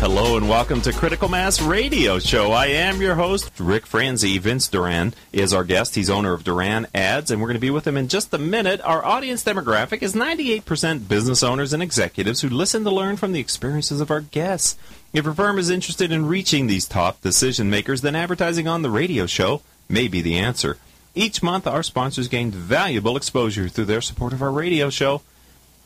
Hello 0.00 0.38
and 0.38 0.48
welcome 0.48 0.80
to 0.80 0.94
Critical 0.94 1.28
Mass 1.28 1.60
Radio 1.60 2.18
Show. 2.18 2.52
I 2.52 2.68
am 2.68 3.02
your 3.02 3.16
host, 3.16 3.52
Rick 3.60 3.86
Franzi. 3.86 4.38
Vince 4.38 4.66
Duran 4.66 5.12
is 5.30 5.52
our 5.52 5.62
guest. 5.62 5.94
He's 5.94 6.08
owner 6.08 6.32
of 6.32 6.42
Duran 6.42 6.86
Ads, 6.94 7.30
and 7.30 7.38
we're 7.38 7.48
going 7.48 7.56
to 7.56 7.60
be 7.60 7.68
with 7.68 7.86
him 7.86 7.98
in 7.98 8.08
just 8.08 8.32
a 8.32 8.38
minute. 8.38 8.80
Our 8.80 9.04
audience 9.04 9.44
demographic 9.44 10.00
is 10.00 10.14
98% 10.14 11.06
business 11.06 11.42
owners 11.42 11.74
and 11.74 11.82
executives 11.82 12.40
who 12.40 12.48
listen 12.48 12.82
to 12.84 12.90
learn 12.90 13.18
from 13.18 13.32
the 13.32 13.40
experiences 13.40 14.00
of 14.00 14.10
our 14.10 14.22
guests. 14.22 14.78
If 15.12 15.26
your 15.26 15.34
firm 15.34 15.58
is 15.58 15.68
interested 15.68 16.10
in 16.10 16.24
reaching 16.24 16.66
these 16.66 16.86
top 16.86 17.20
decision 17.20 17.68
makers, 17.68 18.00
then 18.00 18.16
advertising 18.16 18.66
on 18.66 18.80
the 18.80 18.90
radio 18.90 19.26
show 19.26 19.60
may 19.86 20.08
be 20.08 20.22
the 20.22 20.38
answer. 20.38 20.78
Each 21.14 21.42
month, 21.42 21.66
our 21.66 21.82
sponsors 21.82 22.26
gain 22.26 22.52
valuable 22.52 23.18
exposure 23.18 23.68
through 23.68 23.84
their 23.84 24.00
support 24.00 24.32
of 24.32 24.40
our 24.40 24.50
radio 24.50 24.88
show. 24.88 25.20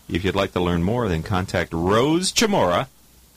If 0.09 0.25
you'd 0.25 0.37
like 0.37 0.53
to 0.53 0.61
learn 0.61 0.85
more, 0.85 1.09
then 1.09 1.25
contact 1.25 1.73
Rose 1.73 2.31
Chamora 2.31 2.87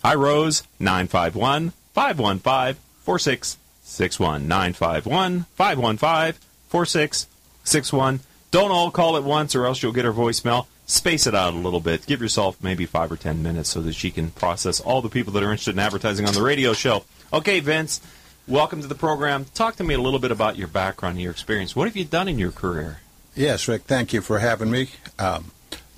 Hi, 0.07 0.15
Rose, 0.15 0.63
951 0.79 1.73
515 1.93 2.81
4661. 3.03 4.47
951 4.47 5.43
515 5.53 6.41
4661. 6.69 8.19
Don't 8.49 8.71
all 8.71 8.89
call 8.89 9.17
at 9.17 9.25
once 9.25 9.53
or 9.53 9.65
else 9.65 9.83
you'll 9.83 9.91
get 9.91 10.05
her 10.05 10.13
voicemail. 10.13 10.67
Space 10.85 11.27
it 11.27 11.35
out 11.35 11.53
a 11.53 11.57
little 11.57 11.81
bit. 11.81 12.05
Give 12.05 12.21
yourself 12.21 12.55
maybe 12.63 12.85
five 12.85 13.11
or 13.11 13.17
ten 13.17 13.43
minutes 13.43 13.67
so 13.67 13.81
that 13.81 13.95
she 13.95 14.09
can 14.09 14.31
process 14.31 14.79
all 14.79 15.01
the 15.01 15.09
people 15.09 15.33
that 15.33 15.43
are 15.43 15.51
interested 15.51 15.75
in 15.75 15.79
advertising 15.79 16.25
on 16.25 16.33
the 16.33 16.41
radio 16.41 16.71
show. 16.71 17.03
Okay, 17.33 17.59
Vince, 17.59 17.99
welcome 18.47 18.79
to 18.79 18.87
the 18.87 18.95
program. 18.95 19.43
Talk 19.55 19.75
to 19.75 19.83
me 19.83 19.93
a 19.93 19.99
little 19.99 20.19
bit 20.19 20.31
about 20.31 20.55
your 20.55 20.69
background 20.69 21.19
your 21.19 21.31
experience. 21.31 21.75
What 21.75 21.85
have 21.85 21.97
you 21.97 22.05
done 22.05 22.29
in 22.29 22.39
your 22.39 22.53
career? 22.53 23.01
Yes, 23.35 23.67
Rick. 23.67 23.81
Thank 23.81 24.13
you 24.13 24.21
for 24.21 24.39
having 24.39 24.71
me. 24.71 24.87
Um, 25.19 25.51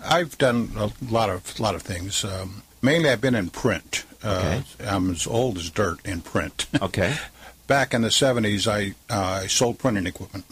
I've 0.03 0.35
done 0.39 0.71
a 0.75 0.89
lot 0.99 1.29
of 1.29 1.59
lot 1.59 1.75
of 1.75 1.83
things. 1.83 2.25
Um, 2.25 2.63
Mainly, 2.81 3.09
I've 3.09 3.21
been 3.21 3.35
in 3.35 3.49
print. 3.49 4.05
Uh. 4.23 4.61
I'm 4.85 5.11
as 5.11 5.27
old 5.27 5.57
as 5.57 5.69
dirt 5.69 6.05
in 6.05 6.21
print. 6.21 6.65
Okay. 6.81 7.15
Back 7.67 7.93
in 7.93 8.01
the 8.01 8.07
70s, 8.07 8.65
I, 8.65 8.95
uh, 9.13 9.41
I 9.43 9.47
sold 9.47 9.77
printing 9.77 10.07
equipment 10.07 10.45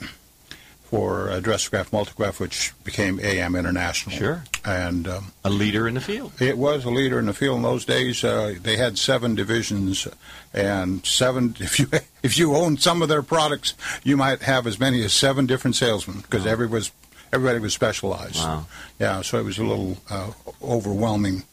for 0.84 1.28
Addressograph 1.28 1.90
Multigraph, 1.90 2.40
which 2.40 2.74
became 2.84 3.20
AM 3.20 3.56
International. 3.56 4.16
Sure. 4.16 4.44
And 4.64 5.08
um, 5.08 5.32
a 5.44 5.50
leader 5.50 5.88
in 5.88 5.96
the 5.96 6.02
field. 6.02 6.32
It 6.40 6.58
was 6.58 6.86
a 6.86 6.90
leader 6.90 7.18
in 7.18 7.26
the 7.26 7.34
field 7.34 7.58
in 7.58 7.64
those 7.64 7.86
days. 7.86 8.24
Uh, 8.24 8.56
they 8.62 8.78
had 8.78 8.98
seven 8.98 9.36
divisions, 9.36 10.08
and 10.54 11.06
seven. 11.06 11.56
If 11.60 11.80
you 11.80 11.88
if 12.24 12.38
you 12.38 12.56
owned 12.56 12.82
some 12.82 13.02
of 13.02 13.10
their 13.10 13.24
products, 13.24 13.74
you 14.04 14.16
might 14.16 14.44
have 14.44 14.66
as 14.66 14.80
many 14.80 15.04
as 15.04 15.12
seven 15.12 15.46
different 15.46 15.76
salesmen 15.76 16.20
because 16.20 16.46
wow. 16.46 16.52
everybody 16.52 16.80
was 16.80 16.92
everybody 17.34 17.60
was 17.60 17.74
specialized. 17.74 18.38
Wow. 18.38 18.68
Yeah, 19.00 19.22
so 19.22 19.40
it 19.40 19.44
was 19.44 19.58
a 19.58 19.64
little 19.64 19.98
uh, 20.10 20.32
overwhelming 20.64 21.44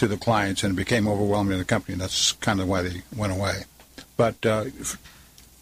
to 0.00 0.08
the 0.08 0.16
clients, 0.16 0.64
and 0.64 0.72
it 0.72 0.76
became 0.76 1.06
overwhelming 1.06 1.52
to 1.52 1.58
the 1.58 1.64
company. 1.64 1.96
That's 1.96 2.32
kind 2.32 2.58
of 2.58 2.66
why 2.68 2.80
they 2.80 3.02
went 3.14 3.32
away. 3.32 3.64
But 4.16 4.44
uh, 4.46 4.64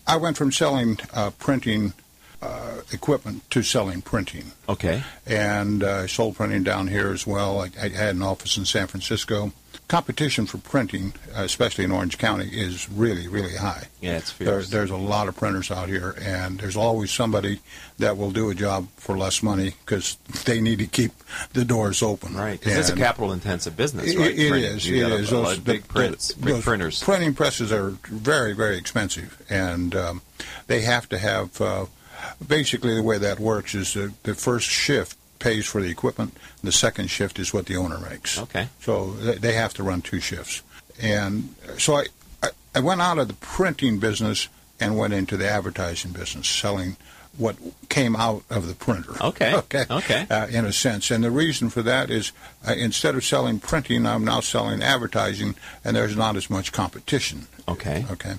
I 0.07 0.17
went 0.17 0.37
from 0.37 0.53
selling 0.53 0.99
uh, 1.13 1.31
printing 1.39 1.93
uh, 2.41 2.83
equipment 2.93 3.51
to 3.51 3.65
selling 3.65 4.01
printing. 4.01 4.53
Okay. 4.69 5.03
And 5.27 5.83
I 5.83 6.07
sold 6.07 6.37
printing 6.37 6.63
down 6.63 6.87
here 6.87 7.11
as 7.13 7.27
well. 7.27 7.61
I, 7.61 7.71
I 7.83 7.89
had 7.89 8.15
an 8.15 8.23
office 8.23 8.57
in 8.57 8.65
San 8.65 8.87
Francisco 8.87 9.53
competition 9.89 10.45
for 10.47 10.59
printing, 10.59 11.15
especially 11.35 11.85
in 11.85 11.91
Orange 11.91 12.19
County, 12.19 12.49
is 12.53 12.89
really, 12.91 13.27
really 13.27 13.57
high. 13.57 13.89
Yeah, 14.01 14.19
it's 14.19 14.31
fierce. 14.31 14.69
There, 14.69 14.81
there's 14.81 14.91
a 14.91 14.97
lot 14.97 15.29
of 15.29 15.37
printers 15.37 15.71
out 15.71 15.89
here, 15.89 16.15
and 16.21 16.61
there's 16.61 16.77
always 16.77 17.11
somebody 17.11 17.61
that 17.99 18.17
will 18.17 18.31
do 18.31 18.51
a 18.51 18.55
job 18.55 18.89
for 18.97 19.17
less 19.17 19.43
money 19.43 19.75
because 19.85 20.17
they 20.45 20.61
need 20.61 20.79
to 20.79 20.87
keep 20.87 21.13
the 21.55 21.65
doors 21.65 22.03
open. 22.03 22.37
Right, 22.37 22.61
because 22.61 22.77
it's 22.77 22.91
a 22.91 22.97
capital-intensive 22.97 23.77
business, 23.77 24.15
right? 24.15 24.31
It, 24.31 24.39
it 24.39 24.53
is. 24.63 24.87
You 24.87 25.07
it 25.07 25.21
is. 25.21 25.31
Those, 25.31 25.59
big 25.59 25.83
the, 25.83 25.89
prints, 25.89 26.33
big 26.33 26.55
those 26.55 26.65
printers. 26.65 27.03
Printing 27.03 27.35
presses 27.35 27.73
are 27.73 27.91
very, 28.05 28.53
very 28.53 28.77
expensive, 28.77 29.43
and 29.49 29.97
um, 29.97 30.23
they 30.67 30.83
have 30.83 31.09
to 31.09 31.19
have. 31.19 31.61
Uh, 31.61 31.87
basically, 32.47 32.95
the 32.95 33.03
way 33.03 33.17
that 33.17 33.41
works 33.41 33.75
is 33.75 33.95
the, 33.95 34.13
the 34.25 34.35
first 34.35 34.69
shift 34.69 35.17
pays 35.39 35.67
for 35.67 35.81
the 35.81 35.91
equipment. 35.91 36.37
The 36.63 36.73
second 36.73 37.09
shift 37.09 37.39
is 37.39 37.53
what 37.53 37.67
the 37.67 37.77
owner 37.77 37.99
makes. 37.99 38.39
Okay. 38.39 38.69
So 38.81 39.13
they 39.13 39.55
have 39.55 39.75
to 39.75 39.83
run 39.83 40.03
two 40.03 40.21
shifts. 40.21 40.63
And 41.01 41.55
so 41.79 41.97
I, 41.97 42.07
I 42.75 42.81
went 42.81 43.01
out 43.01 43.19
of 43.19 43.29
the 43.29 43.35
printing 43.35 43.99
business 43.99 44.49
and 44.81 44.97
went 44.97 45.13
into 45.13 45.37
the 45.37 45.49
advertising 45.49 46.13
business, 46.13 46.49
selling 46.49 46.97
what 47.37 47.57
came 47.89 48.17
out 48.17 48.43
of 48.51 48.67
the 48.67 48.75
printer. 48.75 49.13
Okay. 49.23 49.55
Okay. 49.59 49.85
Okay. 49.91 50.27
Uh, 50.31 50.47
in 50.49 50.65
a 50.65 50.73
sense, 50.73 51.11
and 51.11 51.23
the 51.23 51.31
reason 51.31 51.69
for 51.69 51.83
that 51.83 52.11
is 52.11 52.33
uh, 52.67 52.73
instead 52.73 53.15
of 53.15 53.25
selling 53.25 53.61
printing, 53.61 54.07
I'm 54.07 54.25
now 54.25 54.41
selling 54.41 54.83
advertising, 54.83 55.55
and 55.85 55.97
there's 55.97 56.17
not 56.17 56.37
as 56.37 56.49
much 56.51 56.73
competition. 56.73 57.47
Okay. 57.69 58.07
Okay 58.11 58.37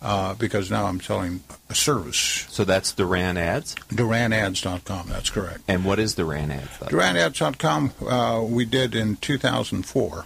uh, 0.00 0.34
because 0.34 0.70
now 0.70 0.86
I'm 0.86 1.00
selling 1.00 1.42
a 1.68 1.74
service. 1.74 2.46
So 2.50 2.64
that's 2.64 2.92
Duran 2.92 3.36
Ads? 3.36 3.74
DuranAds.com, 3.90 5.08
that's 5.08 5.30
correct. 5.30 5.60
And 5.66 5.84
what 5.84 5.98
is 5.98 6.14
Duran 6.14 6.50
Ads? 6.50 6.78
DuranAds.com 6.78 7.92
uh, 8.06 8.42
we 8.42 8.64
did 8.64 8.94
in 8.94 9.16
2004. 9.16 10.24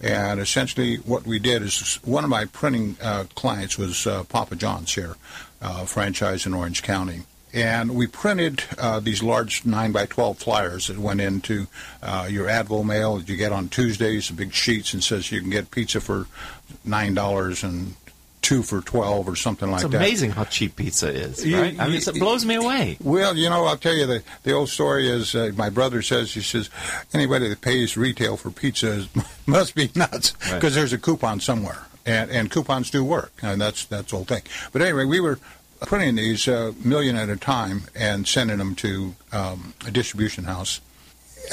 And 0.00 0.40
essentially, 0.40 0.96
what 0.96 1.26
we 1.26 1.38
did 1.38 1.62
is 1.62 1.96
one 2.04 2.24
of 2.24 2.30
my 2.30 2.46
printing 2.46 2.96
uh, 3.02 3.24
clients 3.34 3.78
was 3.78 4.06
uh, 4.06 4.24
Papa 4.24 4.56
John's 4.56 4.94
here, 4.94 5.16
uh, 5.62 5.84
franchise 5.84 6.46
in 6.46 6.54
Orange 6.54 6.82
County. 6.82 7.22
And 7.54 7.94
we 7.94 8.08
printed 8.08 8.64
uh, 8.78 8.98
these 8.98 9.22
large 9.22 9.64
9 9.64 9.92
by 9.92 10.06
12 10.06 10.38
flyers 10.38 10.88
that 10.88 10.98
went 10.98 11.20
into 11.20 11.68
uh, 12.02 12.26
your 12.28 12.48
ADVO 12.48 12.84
mail 12.84 13.18
that 13.18 13.28
you 13.28 13.36
get 13.36 13.52
on 13.52 13.68
Tuesdays, 13.68 14.26
the 14.26 14.34
big 14.34 14.52
sheets, 14.52 14.92
and 14.92 15.04
says 15.04 15.30
you 15.30 15.40
can 15.40 15.50
get 15.50 15.70
pizza 15.70 16.00
for 16.00 16.26
$9 16.86 17.64
and 17.64 17.94
two 18.44 18.62
for 18.62 18.82
twelve 18.82 19.26
or 19.26 19.34
something 19.34 19.70
like 19.70 19.80
that. 19.80 19.86
It's 19.86 19.94
amazing 19.94 20.30
how 20.30 20.44
cheap 20.44 20.76
pizza 20.76 21.08
is, 21.08 21.50
right? 21.50 21.80
I 21.80 21.88
mean, 21.88 21.96
it 21.96 22.18
blows 22.18 22.44
me 22.44 22.56
away. 22.56 22.98
Well, 23.02 23.36
you 23.36 23.48
know, 23.48 23.64
I'll 23.64 23.78
tell 23.78 23.94
you 23.94 24.06
the 24.06 24.22
the 24.42 24.52
old 24.52 24.68
story 24.68 25.08
is 25.08 25.34
uh, 25.34 25.50
my 25.56 25.70
brother 25.70 26.02
says 26.02 26.34
he 26.34 26.42
says 26.42 26.68
anybody 27.14 27.48
that 27.48 27.62
pays 27.62 27.96
retail 27.96 28.36
for 28.36 28.50
pizza 28.50 28.88
is, 28.88 29.08
must 29.46 29.74
be 29.74 29.90
nuts 29.96 30.32
because 30.32 30.62
right. 30.62 30.72
there's 30.72 30.92
a 30.92 30.98
coupon 30.98 31.40
somewhere, 31.40 31.86
and 32.04 32.30
and 32.30 32.50
coupons 32.50 32.90
do 32.90 33.02
work, 33.02 33.32
and 33.42 33.60
that's 33.60 33.86
that's 33.86 34.10
the 34.10 34.16
whole 34.16 34.26
thing. 34.26 34.42
But 34.72 34.82
anyway, 34.82 35.06
we 35.06 35.20
were 35.20 35.38
printing 35.80 36.16
these 36.16 36.46
uh, 36.46 36.72
million 36.84 37.16
at 37.16 37.30
a 37.30 37.36
time 37.36 37.82
and 37.94 38.28
sending 38.28 38.58
them 38.58 38.74
to 38.74 39.14
um, 39.32 39.74
a 39.86 39.90
distribution 39.90 40.44
house 40.44 40.80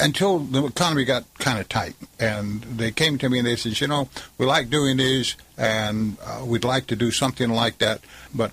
until 0.00 0.38
the 0.38 0.64
economy 0.66 1.04
got 1.04 1.24
kind 1.38 1.58
of 1.58 1.68
tight. 1.68 1.94
And 2.18 2.62
they 2.62 2.90
came 2.90 3.18
to 3.18 3.28
me 3.28 3.38
and 3.38 3.46
they 3.46 3.56
said, 3.56 3.80
you 3.80 3.88
know, 3.88 4.08
we 4.38 4.46
like 4.46 4.70
doing 4.70 4.96
these 4.96 5.36
and 5.56 6.16
uh, 6.24 6.44
we'd 6.44 6.64
like 6.64 6.86
to 6.88 6.96
do 6.96 7.10
something 7.10 7.50
like 7.50 7.78
that, 7.78 8.00
but 8.34 8.52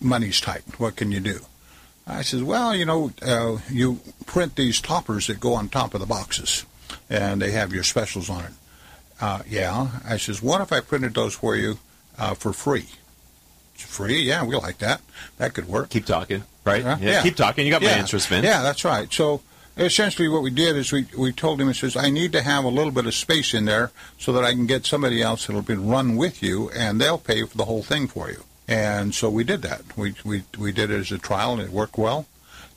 money's 0.00 0.40
tight. 0.40 0.62
What 0.78 0.96
can 0.96 1.12
you 1.12 1.20
do? 1.20 1.40
I 2.06 2.22
said, 2.22 2.42
well, 2.42 2.74
you 2.74 2.84
know, 2.84 3.12
uh, 3.22 3.58
you 3.70 4.00
print 4.26 4.56
these 4.56 4.80
toppers 4.80 5.28
that 5.28 5.38
go 5.40 5.54
on 5.54 5.68
top 5.68 5.94
of 5.94 6.00
the 6.00 6.06
boxes 6.06 6.66
and 7.08 7.40
they 7.40 7.52
have 7.52 7.72
your 7.72 7.84
specials 7.84 8.28
on 8.28 8.44
it. 8.44 8.52
Uh, 9.20 9.42
yeah. 9.48 9.88
I 10.04 10.16
says, 10.16 10.42
what 10.42 10.60
if 10.60 10.72
I 10.72 10.80
printed 10.80 11.14
those 11.14 11.34
for 11.34 11.54
you 11.54 11.78
uh, 12.18 12.34
for 12.34 12.52
free? 12.52 12.86
Free? 13.74 14.22
Yeah, 14.22 14.44
we 14.44 14.56
like 14.56 14.78
that. 14.78 15.00
That 15.38 15.54
could 15.54 15.68
work. 15.68 15.90
Keep 15.90 16.06
talking, 16.06 16.42
right? 16.64 16.82
Yeah. 16.82 16.98
yeah. 17.00 17.22
Keep 17.22 17.36
talking. 17.36 17.66
You 17.66 17.72
got 17.72 17.82
yeah. 17.82 17.92
my 17.92 17.98
interest, 18.00 18.30
man. 18.30 18.44
Yeah, 18.44 18.62
that's 18.62 18.84
right. 18.84 19.12
So 19.12 19.40
essentially 19.76 20.28
what 20.28 20.42
we 20.42 20.50
did 20.50 20.76
is 20.76 20.92
we, 20.92 21.06
we 21.16 21.32
told 21.32 21.60
him, 21.60 21.68
he 21.68 21.74
says, 21.74 21.96
I 21.96 22.10
need 22.10 22.32
to 22.32 22.42
have 22.42 22.64
a 22.64 22.68
little 22.68 22.92
bit 22.92 23.06
of 23.06 23.14
space 23.14 23.54
in 23.54 23.64
there 23.64 23.90
so 24.18 24.32
that 24.32 24.44
I 24.44 24.52
can 24.52 24.66
get 24.66 24.86
somebody 24.86 25.22
else 25.22 25.46
that'll 25.46 25.62
be 25.62 25.74
run 25.74 26.16
with 26.16 26.42
you 26.42 26.70
and 26.70 27.00
they'll 27.00 27.18
pay 27.18 27.44
for 27.44 27.56
the 27.56 27.64
whole 27.64 27.82
thing 27.82 28.08
for 28.08 28.30
you. 28.30 28.44
And 28.68 29.14
so 29.14 29.28
we 29.28 29.44
did 29.44 29.62
that. 29.62 29.82
We, 29.96 30.14
we, 30.24 30.44
we 30.58 30.72
did 30.72 30.90
it 30.90 31.00
as 31.00 31.12
a 31.12 31.18
trial 31.18 31.52
and 31.52 31.62
it 31.62 31.70
worked 31.70 31.98
well. 31.98 32.26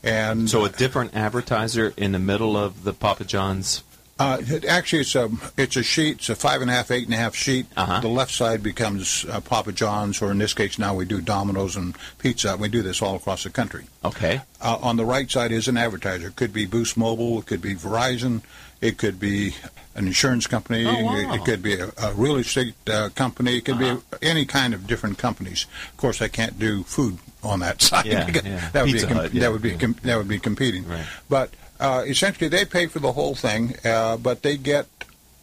And 0.04 0.50
so 0.50 0.66
a 0.66 0.70
different 0.70 1.16
advertiser 1.16 1.94
in 1.98 2.12
the 2.12 2.20
middle 2.20 2.56
of 2.56 2.84
the 2.84 2.94
Papa 2.94 3.26
John's 3.26 3.84
uh, 4.18 4.42
actually, 4.70 5.02
it's 5.02 5.16
a 5.16 5.30
it's 5.58 5.76
a 5.76 5.84
sheet. 5.84 6.18
It's 6.18 6.30
a 6.30 6.36
five 6.36 6.62
and 6.62 6.72
a 6.72 6.74
half, 6.74 6.90
eight 6.90 7.04
and 7.06 7.14
a 7.14 7.18
half 7.18 7.36
sheet. 7.36 7.66
Uh-huh. 7.76 8.00
The 8.00 8.08
left 8.08 8.32
side 8.32 8.64
becomes 8.64 9.26
uh, 9.26 9.42
Papa 9.42 9.74
John's, 9.74 10.22
or 10.22 10.32
in 10.32 10.38
this 10.38 10.54
case, 10.54 10.80
now 10.80 10.96
we 10.96 11.04
do 11.04 11.20
Domino's 11.20 11.76
and 11.76 11.98
pizza. 12.18 12.56
We 12.56 12.70
do 12.70 12.82
this 12.82 13.02
all 13.02 13.16
across 13.16 13.44
the 13.44 13.50
country. 13.50 13.86
Okay. 14.06 14.42
Uh, 14.62 14.78
on 14.82 14.96
the 14.96 15.06
right 15.06 15.30
side 15.30 15.52
is 15.52 15.68
an 15.68 15.76
advertiser. 15.76 16.28
It 16.28 16.38
could 16.38 16.54
be 16.54 16.66
Boost 16.66 16.96
Mobile. 16.96 17.40
It 17.40 17.46
could 17.46 17.62
be 17.62 17.76
Verizon. 17.76 18.42
It 18.80 18.98
could 18.98 19.20
be 19.20 19.56
an 19.96 20.08
insurance 20.08 20.48
company. 20.48 20.86
Oh, 20.86 21.04
wow. 21.04 21.18
it, 21.18 21.42
it, 21.42 21.46
could 21.46 21.62
be 21.62 21.76
a, 21.80 21.90
a 22.02 22.14
real 22.14 22.38
estate 22.38 22.76
uh, 22.88 23.10
company. 23.16 23.58
It 23.58 23.66
could 23.66 23.82
uh-huh. 23.82 24.18
be 24.22 24.28
any 24.28 24.46
kind 24.46 24.74
of 24.74 24.88
different 24.88 25.18
companies. 25.18 25.66
Of 25.92 25.98
course, 25.98 26.22
I 26.22 26.30
can't 26.30 26.58
do 26.58 26.84
food 26.84 27.18
on 27.44 27.60
that 27.60 27.82
side. 27.82 28.06
Yeah, 28.06 28.30
yeah. 28.30 28.70
that 28.72 28.84
would 28.84 28.92
Pizza 28.94 29.08
be 29.08 29.14
Hut, 29.14 29.34
yeah, 29.34 29.42
that 29.42 29.52
would 29.52 29.62
be 29.62 29.76
com- 29.76 29.98
that 30.04 30.18
would 30.18 30.28
be 30.28 30.40
competing. 30.40 30.88
Right. 30.88 31.06
But 31.30 31.52
uh, 31.86 32.02
essentially, 32.02 32.48
they 32.48 32.66
pay 32.66 32.88
for 32.88 32.98
the 32.98 33.12
whole 33.12 33.36
thing, 33.36 33.76
uh, 33.86 34.18
but 34.18 34.42
they 34.42 34.58
get 34.58 34.88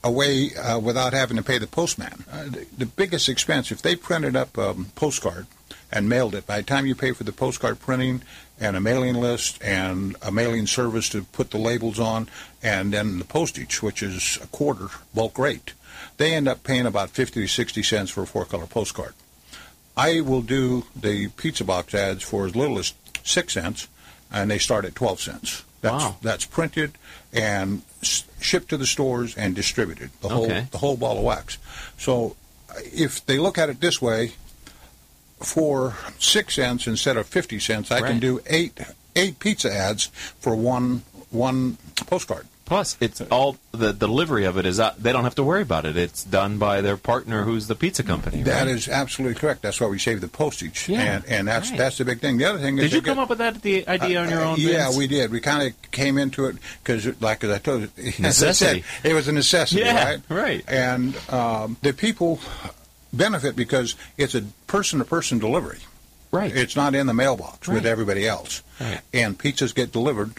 away 0.03 0.53
uh, 0.57 0.77
without 0.77 1.13
having 1.13 1.37
to 1.37 1.43
pay 1.43 1.59
the 1.59 1.69
postman. 1.69 2.25
Uh, 2.31 2.45
the, 2.45 2.67
the, 2.77 2.87
biggest 2.87 3.29
expense, 3.29 3.71
if 3.71 3.81
they 3.81 3.95
printed 3.95 4.35
up 4.35 4.59
a 4.59 4.75
postcard 4.97 5.47
and 5.93 6.09
mailed 6.09 6.35
it, 6.35 6.45
by 6.45 6.57
the 6.57 6.65
time 6.65 6.85
you 6.85 6.97
pay 6.97 7.13
for 7.13 7.23
the 7.23 7.33
postcard 7.33 7.79
printing 7.79 8.23
and 8.59 8.77
a 8.77 8.81
mailing 8.81 9.15
list 9.15 9.63
and 9.63 10.17
a 10.21 10.33
mailing 10.33 10.67
service 10.67 11.09
to 11.09 11.23
put 11.23 11.53
the 11.53 11.59
labels 11.59 12.01
on, 12.01 12.29
and 12.61 12.93
then 12.93 13.21
the 13.21 13.25
postage, 13.25 13.81
which 13.81 14.03
is 14.03 14.39
a 14.43 14.47
quarter 14.49 14.89
bulk 15.15 15.39
rate, 15.39 15.75
they 16.17 16.35
end 16.35 16.49
up 16.49 16.65
paying 16.65 16.87
about 16.87 17.11
50 17.11 17.43
to 17.43 17.47
60 17.47 17.83
cents 17.85 18.11
for 18.11 18.25
a 18.25 18.27
four 18.27 18.45
color 18.45 18.67
postcard. 18.67 19.15
I 19.97 20.23
will 20.23 20.43
do 20.43 20.87
the 20.97 21.29
pizza 21.29 21.63
box 21.63 21.95
ads 21.95 22.25
for 22.25 22.47
as 22.47 22.57
little 22.57 22.81
as 22.81 22.95
six 23.23 23.53
cents, 23.53 23.87
and 24.33 24.51
they 24.51 24.59
start 24.59 24.85
at 24.85 24.97
12 24.97 25.21
cents. 25.21 25.63
That's, 25.83 26.05
wow. 26.05 26.17
that's 26.23 26.47
printed 26.47 26.93
and 27.33 27.83
shipped 28.03 28.71
to 28.71 28.77
the 28.77 28.87
stores 28.87 29.37
and 29.37 29.55
distributed. 29.55 30.11
The 30.21 30.29
whole 30.29 30.45
okay. 30.45 30.67
the 30.71 30.79
whole 30.79 30.97
ball 30.97 31.19
of 31.19 31.25
wax. 31.25 31.59
So 31.99 32.37
uh, 32.71 32.75
if 32.85 33.25
they 33.27 33.39
look 33.39 33.59
at 33.59 33.69
it 33.69 33.81
this 33.81 34.01
way, 34.01 34.33
for 35.41 35.97
six 36.19 36.55
cents 36.55 36.87
instead 36.87 37.17
of 37.17 37.27
fifty 37.27 37.59
cents, 37.59 37.91
I 37.91 38.01
right. 38.01 38.11
can 38.11 38.21
do 38.21 38.41
eight 38.47 38.81
eight 39.17 39.39
pizza 39.41 39.73
ads 39.73 40.07
for 40.41 40.55
one 40.55 41.03
one 41.31 41.79
postcard. 42.07 42.47
Plus, 42.73 42.97
it's 43.01 43.21
all 43.23 43.57
the 43.73 43.93
delivery 43.93 44.45
of 44.47 44.57
it 44.57 44.65
is 44.65 44.81
uh, 44.81 44.95
they 44.99 45.13
don't 45.13 45.25
have 45.25 45.35
to 45.35 45.43
worry 45.45 45.61
about 45.63 45.85
it. 45.85 45.97
It's 45.97 46.25
done 46.25 46.57
by 46.57 46.81
their 46.81 46.97
partner, 46.97 47.43
who's 47.43 47.67
the 47.67 47.75
pizza 47.75 48.03
company. 48.03 48.43
That 48.45 48.61
right? 48.67 48.69
is 48.69 48.89
absolutely 48.89 49.39
correct. 49.39 49.61
That's 49.61 49.79
why 49.79 49.89
we 49.89 49.99
save 49.99 50.21
the 50.23 50.29
postage, 50.29 50.89
Yeah, 50.89 51.01
and 51.17 51.25
and 51.27 51.49
that's 51.49 51.69
right. 51.71 51.79
that's 51.79 51.99
the 51.99 52.07
big 52.07 52.21
thing. 52.21 52.39
The 52.39 52.47
other 52.47 52.59
thing 52.59 52.79
is 52.79 52.85
Did 52.85 52.93
you 52.95 53.03
come 53.03 53.17
get- 53.17 53.23
up 53.25 53.29
with 53.29 53.39
that 53.39 53.61
the 53.61 53.87
idea 53.87 54.23
on 54.23 54.31
your 54.31 54.41
Uh, 54.41 54.51
own? 54.53 54.57
yeah, 54.59 54.85
Vince? 54.87 54.97
we 54.97 55.07
did. 55.07 55.31
We 55.31 55.41
kind 55.41 55.69
of 55.69 55.91
came 55.91 56.17
into 56.17 56.47
it 56.47 56.57
because, 56.83 57.07
like 57.21 57.45
as 57.45 57.51
I 57.51 57.59
told 57.59 57.83
you, 57.83 57.89
said, 58.13 58.21
Necessity. 58.21 58.85
it 59.05 59.13
was 59.13 59.29
a 59.29 59.33
necessity, 59.33 59.83
Yeah, 59.83 60.05
right? 60.05 60.21
right. 60.31 60.65
And 60.67 61.15
um, 61.29 61.77
the 61.83 61.93
people 61.93 62.41
benefit 63.13 63.55
because 63.55 63.97
it's 64.17 64.35
a 64.35 64.43
person-to-person 64.67 65.39
delivery. 65.39 65.81
right. 66.31 66.57
It's 66.57 66.75
not 66.77 66.95
in 66.95 67.07
the 67.07 67.13
mailbox 67.15 67.69
with 67.69 67.85
everybody 67.85 68.27
else. 68.27 68.63
Right. 68.81 69.01
And 69.13 69.39
pizzas 69.39 69.75
get 69.75 69.93
delivered. 69.93 70.33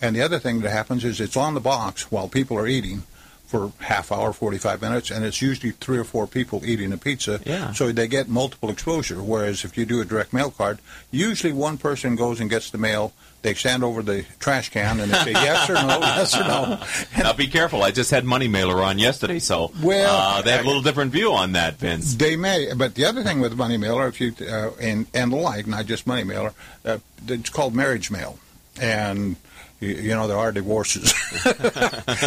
And 0.00 0.14
the 0.14 0.22
other 0.22 0.38
thing 0.38 0.60
that 0.60 0.70
happens 0.70 1.04
is 1.04 1.20
it's 1.20 1.36
on 1.36 1.54
the 1.54 1.60
box 1.60 2.10
while 2.10 2.28
people 2.28 2.58
are 2.58 2.66
eating 2.66 3.04
for 3.46 3.72
half 3.80 4.10
hour, 4.10 4.32
45 4.32 4.82
minutes, 4.82 5.10
and 5.10 5.24
it's 5.24 5.40
usually 5.40 5.70
three 5.72 5.98
or 5.98 6.04
four 6.04 6.26
people 6.26 6.64
eating 6.64 6.92
a 6.92 6.96
pizza. 6.96 7.40
Yeah. 7.44 7.72
So 7.72 7.92
they 7.92 8.08
get 8.08 8.28
multiple 8.28 8.68
exposure. 8.70 9.22
Whereas 9.22 9.64
if 9.64 9.78
you 9.78 9.84
do 9.86 10.00
a 10.00 10.04
direct 10.04 10.32
mail 10.32 10.50
card, 10.50 10.80
usually 11.10 11.52
one 11.52 11.78
person 11.78 12.16
goes 12.16 12.40
and 12.40 12.50
gets 12.50 12.70
the 12.70 12.78
mail. 12.78 13.12
They 13.42 13.52
stand 13.54 13.84
over 13.84 14.02
the 14.02 14.24
trash 14.40 14.70
can 14.70 14.98
and 14.98 15.12
they 15.12 15.18
say 15.18 15.32
yes 15.32 15.68
or 15.68 15.74
no, 15.74 15.86
yes 16.00 16.34
or 16.34 16.40
no. 16.40 16.82
now 17.22 17.32
be 17.34 17.46
careful. 17.46 17.82
I 17.82 17.90
just 17.90 18.10
had 18.10 18.24
Money 18.24 18.48
Mailer 18.48 18.82
on 18.82 18.98
yesterday, 18.98 19.38
so 19.38 19.70
Well, 19.82 20.38
uh, 20.38 20.42
they 20.42 20.52
have 20.52 20.64
a 20.64 20.66
little 20.66 20.82
different 20.82 21.12
view 21.12 21.32
on 21.32 21.52
that, 21.52 21.74
Vince. 21.78 22.14
They 22.14 22.36
may, 22.36 22.72
but 22.74 22.94
the 22.94 23.04
other 23.04 23.22
thing 23.22 23.40
with 23.40 23.54
money 23.54 23.76
mailer, 23.76 24.08
if 24.08 24.18
you 24.20 24.34
uh, 24.50 24.70
and 24.80 25.06
and 25.12 25.30
the 25.30 25.36
like, 25.36 25.66
not 25.66 25.84
just 25.84 26.06
money 26.06 26.24
mailer, 26.24 26.54
uh, 26.86 26.98
it's 27.28 27.50
called 27.50 27.74
marriage 27.74 28.10
mail, 28.10 28.38
and 28.80 29.36
you, 29.80 30.14
know 30.14 30.26
there 30.28 30.38
are 30.38 30.52
divorces. 30.52 31.12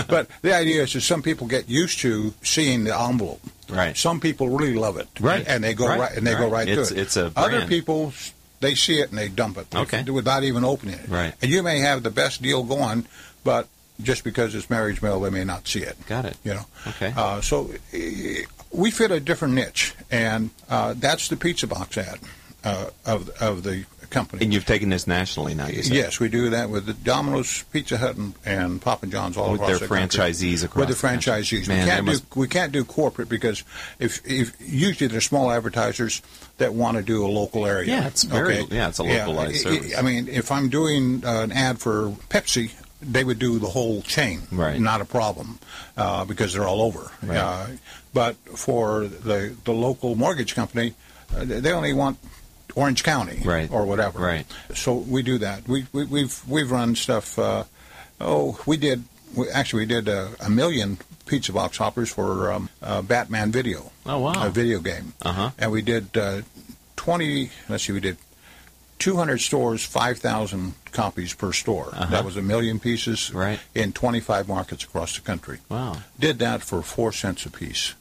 but 0.08 0.28
the 0.42 0.54
idea 0.56 0.84
is 0.84 0.94
that 0.94 1.02
some 1.02 1.22
people 1.22 1.48
get 1.48 1.70
used 1.70 2.00
to 2.00 2.34
seeing 2.44 2.84
the 2.84 2.98
envelope. 2.98 3.42
Right. 3.70 3.98
Some 3.98 4.20
people 4.20 4.50
really 4.50 4.76
love 4.76 4.98
it. 4.98 5.08
Right. 5.20 5.46
And 5.48 5.64
they 5.64 5.74
go 5.74 5.88
Right. 5.88 6.00
right, 6.00 6.18
and 6.18 6.26
they 6.26 6.34
go 6.34 6.44
Right. 6.44 6.52
right 6.52 6.68
It's- 6.70 6.90
to 6.90 6.96
it. 6.96 7.02
it's 7.02 7.18
a 7.18 7.30
brand. 7.30 7.56
other 7.56 7.68
people 7.68 8.14
they 8.60 8.74
see 8.76 8.96
it 9.00 9.10
and 9.10 9.18
they 9.18 9.28
dump 9.28 9.58
it. 9.58 9.68
Okay. 9.76 10.04
Without 10.04 10.44
even 10.44 10.64
opening 10.64 10.96
it. 10.96 11.08
Right. 11.10 11.34
And 11.42 11.52
you 11.52 11.62
may 11.62 11.80
have 11.80 12.02
the 12.04 12.10
best 12.10 12.42
deal 12.42 12.64
going, 12.64 13.06
but 13.44 13.68
just 14.02 14.24
because 14.24 14.56
it's 14.56 14.70
marriage 14.70 15.02
mail, 15.02 15.20
they 15.20 15.30
may 15.30 15.44
not 15.44 15.68
see 15.68 15.82
it. 15.82 15.96
Got 16.08 16.26
it. 16.26 16.38
You 16.44 16.56
know. 16.56 16.66
Okay. 16.88 17.14
Uh, 17.16 17.42
so 17.42 17.70
we 18.72 18.90
fit 18.92 19.12
a 19.12 19.20
different 19.20 19.54
niche, 19.56 19.94
and 20.12 20.50
uh, 20.70 20.94
that's 20.98 21.28
the 21.28 21.36
pizza 21.36 21.68
box 21.68 21.98
ad 21.98 22.20
uh, 22.64 22.90
of 23.06 23.30
of 23.42 23.64
the 23.64 23.86
company. 24.10 24.44
And 24.44 24.54
you've 24.54 24.66
taken 24.66 24.90
this 24.90 25.08
nationally 25.08 25.54
now. 25.54 25.68
You 25.68 25.84
said. 25.84 25.96
Yes, 25.96 26.20
we 26.20 26.30
do 26.30 26.50
that 26.52 26.70
with 26.70 26.86
the 26.86 26.94
Domino's, 26.94 27.64
Pizza 27.72 27.98
Hut, 27.98 28.16
and, 28.16 28.34
and 28.46 28.82
Papa 28.82 29.08
John's 29.08 29.38
all 29.38 29.52
With 29.52 29.62
across 29.62 29.80
their 29.80 29.88
the 29.88 29.96
country. 29.96 30.20
franchisees 30.20 30.64
across 30.64 30.88
With 30.88 31.00
the 31.00 31.08
franchisees, 31.08 31.68
Man, 31.68 31.84
we 31.86 31.90
can't 31.92 32.06
must- 32.06 32.30
do 32.32 32.40
we 32.40 32.48
can't 32.48 32.72
do 32.72 32.84
corporate 32.84 33.30
because 33.30 33.64
if 34.00 34.22
if 34.26 34.54
usually 34.60 35.08
they're 35.08 35.22
small 35.22 35.52
advertisers 35.52 36.22
that 36.58 36.74
want 36.74 36.98
to 36.98 37.04
do 37.04 37.26
a 37.26 37.28
local 37.28 37.66
area. 37.66 37.88
Yeah, 37.88 38.08
it's 38.08 38.24
very- 38.24 38.60
okay? 38.60 38.76
yeah, 38.76 38.90
it's 38.90 39.00
a 39.00 39.04
localized 39.04 39.68
I- 39.68 39.72
service. 39.72 39.98
I 39.98 40.02
mean, 40.02 40.28
if 40.28 40.52
I'm 40.52 40.70
doing 40.70 41.24
uh, 41.26 41.42
an 41.42 41.52
ad 41.52 41.80
for 41.80 42.10
Pepsi. 42.30 42.72
They 43.00 43.24
would 43.24 43.38
do 43.38 43.60
the 43.60 43.68
whole 43.68 44.02
chain, 44.02 44.42
Right. 44.52 44.82
not 44.82 45.02
a 45.02 45.06
problem, 45.06 45.60
uh, 45.98 46.26
because 46.26 46.52
they're 46.54 46.66
all 46.68 46.82
over. 46.82 47.12
Right. 47.22 47.38
Uh, 47.38 47.68
but 48.12 48.36
for 48.58 49.06
the 49.06 49.56
the 49.66 49.72
local 49.72 50.16
mortgage 50.16 50.56
company, 50.56 50.96
uh, 51.38 51.46
they 51.46 51.72
only 51.72 51.94
want 51.94 52.18
Orange 52.78 53.04
County, 53.04 53.42
Right. 53.44 53.70
or 53.72 53.86
whatever. 53.86 54.20
Right. 54.20 54.46
So 54.76 54.94
we 54.94 55.24
do 55.24 55.40
that. 55.40 55.68
We, 55.68 55.88
we 55.92 56.06
we've 56.06 56.48
we've 56.48 56.70
run 56.72 56.96
stuff. 56.96 57.38
Uh, 57.40 57.64
oh, 58.22 58.60
we 58.68 58.78
did. 58.78 59.04
We, 59.36 59.50
actually, 59.50 59.82
we 59.82 59.86
did 59.88 60.08
a, 60.08 60.30
a 60.40 60.50
million 60.50 61.00
pizza 61.26 61.52
box 61.52 61.78
hoppers 61.78 62.10
for 62.14 62.52
um, 62.52 62.70
uh, 62.82 63.02
Batman 63.02 63.52
video. 63.52 63.92
Oh, 64.06 64.20
wow. 64.20 64.46
A 64.46 64.50
video 64.52 64.80
game. 64.80 65.14
Uh-huh. 65.24 65.50
And 65.58 65.72
we 65.72 65.82
did 65.82 66.16
uh, 66.16 66.42
twenty. 66.96 67.50
Let's 67.68 67.84
see, 67.86 67.94
we 67.94 68.00
did. 68.00 68.18
200 69.00 69.38
stores, 69.40 69.86
5,000 69.86 70.74
copies 70.92 71.32
per 71.36 71.54
store. 71.54 71.90
Uh-huh. 71.94 72.08
That 72.10 72.26
was 72.26 72.36
a 72.36 72.42
million 72.42 72.80
pieces 72.80 73.32
Right. 73.32 73.60
in 73.76 73.94
25 73.94 74.48
markets 74.48 74.84
across 74.86 75.14
the 75.16 75.22
country. 75.22 75.60
Wow. 75.70 75.98
Did 76.20 76.40
that 76.40 76.64
for 76.64 76.82
four 76.82 77.12
cents 77.12 77.46
a 77.46 77.52
piece. 77.52 77.94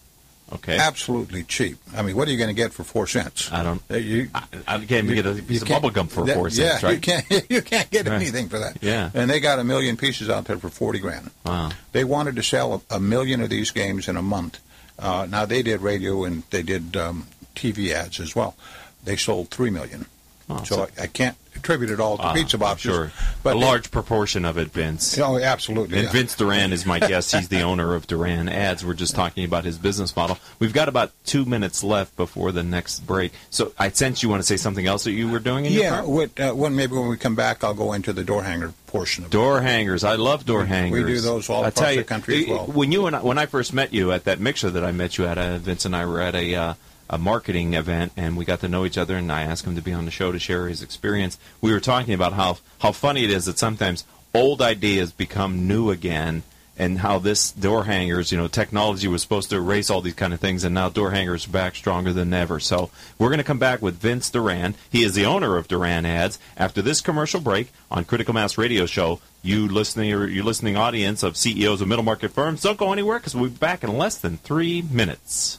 Okay. 0.53 0.77
Absolutely 0.79 1.43
cheap. 1.43 1.77
I 1.97 2.03
mean, 2.03 2.17
what 2.17 2.29
are 2.29 2.31
you 2.31 2.37
going 2.39 2.49
to 2.49 2.55
get 2.55 2.73
for 2.73 2.85
four 2.85 3.09
cents? 3.09 3.51
I 3.53 3.65
don't. 3.65 3.83
Uh, 3.91 3.97
you, 3.97 4.29
I, 4.33 4.45
I 4.69 4.77
can't 4.79 4.93
even 5.11 5.15
get 5.17 5.27
a 5.27 5.43
piece 5.43 5.63
of 5.63 5.69
bubble 5.69 5.91
gum 5.91 6.07
for 6.07 6.25
that- 6.25 6.37
four 6.37 6.51
cents, 6.51 6.83
yeah, 6.83 6.89
right? 6.89 6.95
you 6.95 7.01
can't. 7.01 7.47
You 7.51 7.63
can't 7.63 7.91
get 7.91 8.07
Right. 8.07 8.15
anything 8.15 8.49
for 8.49 8.59
that. 8.61 8.79
Yeah. 8.81 9.11
and 9.13 9.29
they 9.29 9.41
got 9.41 9.59
a 9.59 9.65
million 9.65 9.97
pieces 9.97 10.31
out 10.31 10.45
there 10.45 10.57
for 10.59 10.69
forty 10.69 11.01
grand. 11.01 11.31
Wow. 11.45 11.71
They 11.93 12.05
wanted 12.05 12.37
to 12.37 12.43
sell 12.45 12.75
a, 12.91 12.97
a 12.97 13.01
million 13.01 13.41
of 13.41 13.51
these 13.51 13.71
games 13.73 14.07
in 14.09 14.17
a 14.17 14.23
month. 14.23 14.61
Uh, 14.99 15.27
now 15.29 15.47
they 15.47 15.63
did 15.63 15.81
radio 15.81 16.23
and 16.25 16.45
they 16.51 16.63
did 16.63 16.97
um, 16.97 17.27
TV 17.57 17.91
ads 17.93 18.21
as 18.21 18.37
well. 18.37 18.57
They 19.05 19.17
sold 19.17 19.51
three 19.51 19.71
million. 19.71 20.07
Oh, 20.49 20.59
so 20.63 20.75
so- 20.77 20.89
I, 20.99 21.05
I 21.05 21.07
can't 21.09 21.37
attribute 21.57 21.91
it 21.91 21.99
all 21.99 22.19
to 22.19 22.23
Ah, 22.23 22.35
pizza 22.35 22.59
boxes. 22.59 22.93
Sure. 22.95 23.11
but 23.43 23.57
a 23.57 23.59
large 23.59 23.91
proportion 23.91 24.45
of 24.45 24.59
it, 24.59 24.69
Vince. 24.73 25.19
Oh, 25.19 25.39
absolutely. 25.39 25.97
And 25.99 26.05
yeah. 26.07 26.13
Vince 26.13 26.37
Duran 26.37 26.73
is 26.73 26.85
my 26.85 27.01
guest. 27.01 27.35
He's 27.35 27.49
the 27.49 27.63
owner 27.63 27.95
of 27.95 28.07
Duran 28.07 28.49
Ads. 28.49 28.85
We're 28.85 28.93
just 28.95 29.15
talking 29.15 29.43
about 29.43 29.65
his 29.65 29.79
business 29.79 30.15
model. 30.15 30.39
We've 30.59 30.75
got 30.75 30.89
about 30.89 31.13
two 31.25 31.47
minutes 31.47 31.83
left 31.83 32.15
before 32.15 32.53
the 32.53 32.63
next 32.63 33.01
break. 33.07 33.33
So 33.51 33.73
I 33.79 33.89
sense 33.89 34.23
you 34.23 34.29
want 34.29 34.41
to 34.41 34.47
say 34.47 34.59
something 34.59 34.87
else 34.87 35.05
that 35.05 35.13
you 35.13 35.29
were 35.31 35.39
doing 35.39 35.65
in 35.65 35.73
your 35.73 35.83
Yeah, 35.83 36.01
uh, 36.51 36.55
when 36.55 36.77
maybe 36.77 36.93
when 36.93 37.09
we 37.09 37.17
come 37.17 37.35
back, 37.35 37.65
I'll 37.65 37.75
go 37.75 37.95
into 37.95 38.13
the 38.13 38.23
door 38.23 38.43
hanger 38.43 38.73
portion 38.87 39.25
of 39.25 39.31
it. 39.31 39.33
Door 39.33 39.63
hangers. 39.63 40.05
I 40.05 40.17
love 40.17 40.45
door 40.45 40.67
hangers. 40.67 41.05
We 41.05 41.11
do 41.15 41.21
those 41.21 41.49
all 41.49 41.65
I 41.65 41.69
across 41.69 41.87
tell 41.87 41.97
the 41.97 42.05
country 42.05 42.45
as 42.45 42.49
well. 42.51 42.67
When 42.67 42.93
you 42.93 43.07
and 43.07 43.17
I, 43.17 43.23
when 43.23 43.39
I 43.39 43.47
first 43.47 43.73
met 43.73 43.93
you 43.95 44.13
at 44.13 44.25
that 44.25 44.39
mixer 44.41 44.69
that 44.71 44.85
I 44.85 44.93
met 44.93 45.17
you 45.17 45.27
at, 45.27 45.39
uh, 45.39 45.57
Vince 45.59 45.87
and 45.87 45.97
I 45.97 46.05
were 46.05 46.21
at 46.21 46.35
a 46.35 46.55
uh, 46.55 46.75
a 47.09 47.19
marketing 47.19 47.75
event, 47.75 48.13
and 48.17 48.37
we 48.37 48.45
got 48.45 48.61
to 48.61 48.69
know 48.69 48.85
each 48.85 48.99
other. 48.99 49.17
And 49.17 49.31
I 49.31 49.43
asked 49.43 49.65
him 49.67 49.77
to 49.77 49.83
be 49.83 49.93
on 49.93 50.05
the 50.05 50.11
show 50.11 50.33
to 50.33 50.39
share 50.39 50.69
his 50.69 50.83
experience. 50.83 51.39
We 51.61 51.73
were 51.73 51.81
talking 51.81 52.15
about 52.15 52.33
how 52.33 52.59
how 52.81 52.93
funny 52.93 53.25
it 53.25 53.31
is 53.31 53.45
that 53.47 53.59
sometimes 53.59 54.05
old 54.35 54.61
ideas 54.61 55.13
become 55.13 55.67
new 55.67 55.91
again. 55.91 56.43
And 56.79 56.99
how 56.99 57.19
this 57.19 57.53
door 57.53 57.85
hangers, 57.85 58.31
you 58.31 58.37
know, 58.37 58.49
technology 58.49 59.09
was 59.09 59.23
supposed 59.23 59.49
to 59.49 59.57
erase 59.57 59.89
all 59.89 60.03
these 60.03 60.13
kind 60.13 60.35
of 60.35 60.41
things, 60.41 60.63
and 60.63 60.75
now 60.75 60.91
door 60.91 61.11
hangers 61.11 61.47
are 61.47 61.51
back 61.51 61.75
stronger 61.75 62.13
than 62.13 62.35
ever. 62.35 62.61
So 62.61 62.91
we're 63.19 63.31
going 63.31 63.39
to 63.39 63.45
come 63.45 63.59
back 63.59 63.81
with 63.81 63.97
Vince 63.97 64.29
Duran. 64.29 64.75
He 64.91 65.03
is 65.03 65.15
the 65.15 65.25
owner 65.25 65.57
of 65.57 65.69
Duran 65.69 66.05
Ads. 66.05 66.39
After 66.55 66.83
this 66.83 67.01
commercial 67.01 67.41
break 67.41 67.69
on 67.91 68.05
Critical 68.05 68.35
Mass 68.35 68.59
Radio 68.59 68.85
Show, 68.85 69.21
you 69.43 69.67
listening, 69.67 70.11
you 70.11 70.43
listening 70.43 70.77
audience 70.77 71.23
of 71.23 71.39
CEOs 71.39 71.81
of 71.81 71.89
middle 71.89 72.05
market 72.05 72.33
firms, 72.33 72.61
don't 72.61 72.77
go 72.77 72.93
anywhere 72.93 73.21
because 73.21 73.35
we'll 73.35 73.49
be 73.49 73.57
back 73.57 73.83
in 73.83 73.97
less 73.97 74.19
than 74.19 74.37
three 74.37 74.83
minutes. 74.83 75.59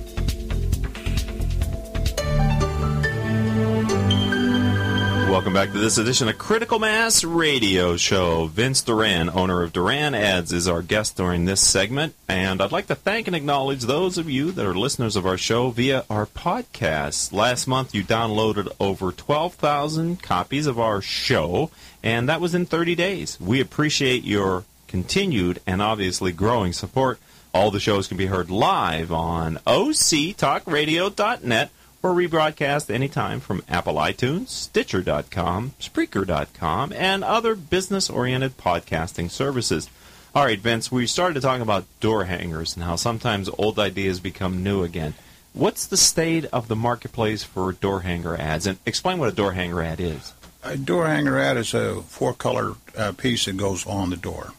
Welcome 5.31 5.53
back 5.53 5.71
to 5.71 5.79
this 5.79 5.97
edition 5.97 6.27
of 6.27 6.37
Critical 6.37 6.77
Mass 6.77 7.23
Radio 7.23 7.95
Show. 7.95 8.47
Vince 8.47 8.81
Duran, 8.81 9.29
owner 9.29 9.63
of 9.63 9.71
Duran 9.71 10.13
Ads, 10.13 10.51
is 10.51 10.67
our 10.67 10.81
guest 10.81 11.15
during 11.15 11.45
this 11.45 11.61
segment, 11.61 12.15
and 12.27 12.61
I'd 12.61 12.73
like 12.73 12.87
to 12.87 12.95
thank 12.95 13.27
and 13.27 13.35
acknowledge 13.35 13.83
those 13.83 14.17
of 14.17 14.29
you 14.29 14.51
that 14.51 14.65
are 14.65 14.75
listeners 14.75 15.15
of 15.15 15.25
our 15.25 15.37
show 15.37 15.69
via 15.69 16.03
our 16.09 16.25
podcast. 16.25 17.31
Last 17.31 17.65
month, 17.65 17.95
you 17.95 18.03
downloaded 18.03 18.67
over 18.77 19.13
12,000 19.13 20.21
copies 20.21 20.67
of 20.67 20.77
our 20.77 21.01
show, 21.01 21.71
and 22.03 22.27
that 22.27 22.41
was 22.41 22.53
in 22.53 22.65
30 22.65 22.93
days. 22.95 23.39
We 23.39 23.61
appreciate 23.61 24.25
your 24.25 24.65
continued 24.89 25.61
and 25.65 25.81
obviously 25.81 26.33
growing 26.33 26.73
support. 26.73 27.19
All 27.53 27.71
the 27.71 27.79
shows 27.79 28.09
can 28.09 28.17
be 28.17 28.25
heard 28.25 28.49
live 28.49 29.13
on 29.13 29.59
octalkradio.net 29.65 31.71
or 32.03 32.11
rebroadcast 32.11 32.93
anytime 32.93 33.39
from 33.39 33.63
Apple 33.69 33.95
iTunes, 33.95 34.49
Stitcher.com, 34.49 35.73
Spreaker.com, 35.79 36.93
and 36.93 37.23
other 37.23 37.55
business 37.55 38.09
oriented 38.09 38.57
podcasting 38.57 39.29
services. 39.29 39.89
All 40.33 40.45
right, 40.45 40.59
Vince, 40.59 40.91
we 40.91 41.07
started 41.07 41.41
talking 41.41 41.61
about 41.61 41.85
door 41.99 42.25
hangers 42.25 42.75
and 42.75 42.83
how 42.83 42.95
sometimes 42.95 43.49
old 43.57 43.77
ideas 43.77 44.19
become 44.19 44.63
new 44.63 44.83
again. 44.83 45.13
What's 45.53 45.85
the 45.85 45.97
state 45.97 46.45
of 46.45 46.69
the 46.69 46.75
marketplace 46.75 47.43
for 47.43 47.73
door 47.73 48.01
hanger 48.01 48.37
ads? 48.37 48.65
And 48.65 48.79
explain 48.85 49.19
what 49.19 49.29
a 49.29 49.35
door 49.35 49.51
hanger 49.51 49.81
ad 49.81 49.99
is. 49.99 50.33
A 50.63 50.77
door 50.77 51.07
hanger 51.07 51.37
ad 51.37 51.57
is 51.57 51.73
a 51.73 52.01
four 52.03 52.33
color 52.33 52.75
uh, 52.97 53.11
piece 53.11 53.45
that 53.45 53.57
goes 53.57 53.85
on 53.85 54.09
the 54.09 54.15
door. 54.15 54.53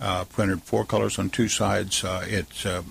Uh, 0.00 0.24
printed 0.24 0.62
four 0.62 0.86
colors 0.86 1.18
on 1.18 1.28
two 1.28 1.48
sides. 1.48 2.02
Uh, 2.02 2.24
it 2.26 2.64
uh, 2.64 2.82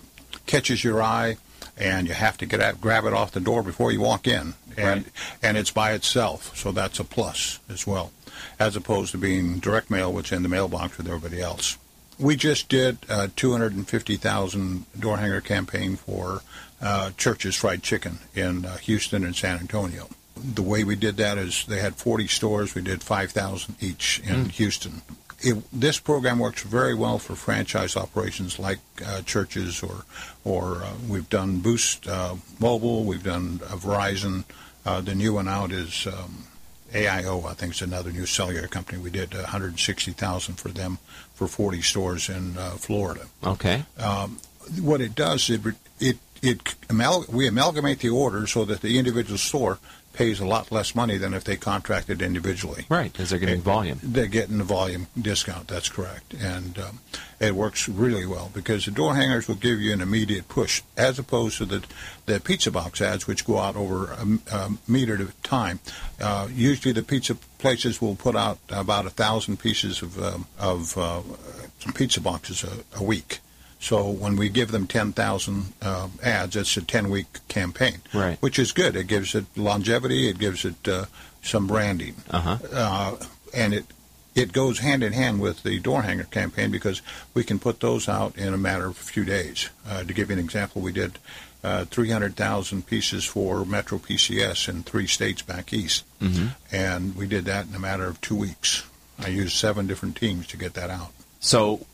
catches 0.45 0.83
your 0.83 1.01
eye 1.01 1.37
and 1.79 2.07
you 2.07 2.13
have 2.13 2.38
to 2.38 2.45
get 2.45 2.59
at, 2.59 2.81
grab 2.81 3.05
it 3.05 3.13
off 3.13 3.31
the 3.31 3.39
door 3.39 3.63
before 3.63 3.91
you 3.91 4.01
walk 4.01 4.27
in, 4.27 4.53
and 4.77 5.03
Right. 5.05 5.13
and 5.41 5.57
it's 5.57 5.71
by 5.71 5.93
itself, 5.93 6.55
so 6.57 6.71
that's 6.71 7.00
a 7.00 7.03
plus 7.03 7.59
as 7.69 7.88
well, 7.88 8.12
as 8.59 8.75
opposed 8.75 9.12
to 9.12 9.17
being 9.17 9.59
direct 9.59 9.89
mail, 9.89 10.12
which 10.12 10.31
in 10.31 10.43
the 10.43 10.50
mailbox 10.50 10.98
with 10.98 11.07
everybody 11.07 11.41
else. 11.41 11.77
We 12.19 12.36
just 12.36 12.67
did 12.67 12.98
a 13.07 13.29
250,000 13.29 14.86
door 15.00 15.17
hanger 15.17 15.41
campaign 15.41 15.95
for 15.95 16.41
uh, 16.81 17.12
Church's 17.17 17.55
Fried 17.55 17.81
Chicken 17.83 18.19
in 18.36 18.65
uh, 18.65 18.77
Houston 18.77 19.24
and 19.24 19.36
San 19.36 19.57
Antonio. 19.59 20.09
The 20.36 20.62
way 20.62 20.83
we 20.83 20.95
did 20.95 21.17
that 21.17 21.38
is 21.38 21.65
they 21.67 21.79
had 21.79 21.95
40 21.95 22.27
stores. 22.27 22.75
We 22.75 22.81
did 22.81 23.03
5,000 23.03 23.75
each 23.81 24.21
in 24.25 24.50
Houston. 24.50 25.01
It, 25.41 25.63
this 25.72 26.00
program 26.00 26.39
works 26.39 26.63
very 26.63 26.93
well 26.93 27.17
for 27.17 27.36
franchise 27.36 27.96
operations 27.96 28.60
like 28.60 28.79
uh, 29.05 29.22
churches 29.22 29.81
or 29.81 30.05
or 30.43 30.84
uh, 30.84 30.93
we've 31.08 31.29
done 31.29 31.60
Boost 31.60 32.08
uh, 32.08 32.36
Mobile, 32.60 33.05
we've 33.05 33.24
done 33.24 33.62
uh, 33.63 33.75
Verizon. 33.75 34.43
Uh, 34.86 35.01
the 35.01 35.15
new 35.15 35.34
one 35.34 35.48
out 35.48 35.72
is 35.72 36.08
um, 36.08 36.48
AIO, 36.91 37.46
I 37.46 37.53
think 37.53 37.74
it's 37.74 37.81
another 37.81 38.12
new 38.12 38.25
cellular 38.25 38.67
company. 38.67 38.98
We 38.98 39.12
did 39.12 39.34
160,000 39.34 40.55
for 40.55 40.69
them 40.69 40.98
for 41.36 41.48
40 41.48 41.81
stores 41.81 42.29
in 42.29 42.58
uh, 42.58 42.72
Florida. 42.72 43.27
Okay. 43.43 43.84
Um, 43.98 44.39
what 44.81 45.01
it 45.01 45.15
does, 45.15 45.50
it 45.50 45.62
it 46.00 46.17
it 46.41 46.75
amal- 46.89 47.25
we 47.29 47.48
amalgamate 47.48 48.00
the 48.00 48.10
order 48.10 48.48
so 48.48 48.65
that 48.65 48.81
the 48.81 48.98
individual 48.98 49.38
store 49.38 49.79
pays 50.19 50.41
a 50.41 50.45
lot 50.45 50.69
less 50.69 50.95
money 50.95 51.15
than 51.15 51.33
if 51.33 51.45
they 51.45 51.55
contracted 51.55 52.21
individually. 52.21 52.85
Right, 52.89 53.09
because 53.09 53.29
they're 53.29 53.39
getting 53.39 53.61
volume. 53.61 54.01
They're 54.03 54.27
getting 54.27 54.57
the 54.57 54.65
volume 54.65 55.07
discount. 55.19 55.69
That's 55.69 55.88
correct, 55.88 56.33
and 56.33 56.77
um, 56.77 56.99
it 57.39 57.55
works 57.55 57.88
really 57.88 58.25
well 58.25 58.51
because 58.53 58.83
the 58.83 58.91
door 58.91 59.15
hangers 59.15 59.47
will 59.47 59.55
give 59.55 59.79
you 59.79 59.93
an 59.93 60.01
immediate 60.01 60.49
push, 60.49 60.81
as 60.97 61.19
opposed 61.19 61.57
to 61.59 61.65
the 61.65 61.85
the 62.25 62.41
pizza 62.41 62.69
box 62.69 62.99
ads, 62.99 63.27
which 63.27 63.45
go 63.45 63.59
out 63.59 63.77
over 63.77 64.11
a, 64.11 64.25
a 64.51 64.71
meter 64.89 65.15
at 65.15 65.21
a 65.21 65.31
time. 65.41 65.79
Uh, 66.19 66.49
usually, 66.53 66.91
the 66.91 67.01
pizza 67.01 67.35
places 67.57 68.01
will 68.01 68.17
put 68.17 68.35
out 68.35 68.59
about 68.67 69.05
a 69.05 69.09
thousand 69.09 69.61
pieces 69.61 70.01
of 70.01 70.21
um, 70.21 70.47
of 70.59 70.97
uh, 70.97 71.21
pizza 71.95 72.19
boxes 72.19 72.65
a, 72.65 72.99
a 72.99 73.03
week. 73.03 73.39
So 73.79 74.09
when 74.09 74.36
we 74.36 74.50
give 74.50 74.71
them 74.71 74.88
10,000 74.88 75.74
uh, 75.81 76.07
ads, 76.21 76.55
it's 76.57 76.75
a 76.77 76.81
10-week 76.81 77.48
campaign, 77.48 78.00
Right. 78.13 78.38
which 78.41 78.59
is 78.59 78.71
good. 78.74 78.95
It 78.95 79.07
gives 79.07 79.33
it 79.36 79.45
longevity. 79.55 80.27
It 80.27 80.38
gives 80.38 80.65
it 80.65 80.88
uh, 80.88 81.05
some 81.41 81.65
branding 81.67 82.15
Uh-huh. 82.29 82.57
uh, 82.74 83.15
and 83.53 83.74
it 83.74 83.86
it 84.36 84.51
goes 84.53 84.79
hand 84.79 85.01
in 85.03 85.12
hand 85.13 85.41
with 85.41 85.63
the 85.63 85.79
door 85.79 86.03
hanger 86.03 86.24
campaign 86.25 86.71
because 86.71 87.01
we 87.33 87.43
can 87.43 87.57
put 87.59 87.79
those 87.79 88.07
out 88.07 88.38
in 88.38 88.53
a 88.53 88.57
matter 88.57 88.86
of 88.86 88.91
a 88.91 89.03
few 89.03 89.25
days. 89.25 89.69
Uh, 89.88 90.03
to 90.03 90.13
give 90.13 90.29
you 90.29 90.33
an 90.33 90.39
example, 90.39 90.81
we 90.81 90.91
did 90.93 91.17
uh, 91.63 91.83
300,000 91.86 92.86
pieces 92.86 93.25
for 93.25 93.65
Metro 93.65 93.98
PCS 93.98 94.69
in 94.69 94.83
three 94.83 95.07
states 95.07 95.41
back 95.41 95.74
east, 95.74 96.03
Mm-hmm. 96.21 96.48
and 96.71 97.15
we 97.15 97.27
did 97.27 97.45
that 97.45 97.67
in 97.67 97.74
a 97.75 97.79
matter 97.79 98.05
of 98.05 98.19
two 98.21 98.36
weeks. 98.36 98.86
I 99.17 99.27
used 99.27 99.55
seven 99.57 99.88
different 99.88 100.15
teams 100.15 100.48
to 100.48 100.57
get 100.57 100.74
that 100.75 100.89
out. 100.89 101.12
So, 101.41 101.86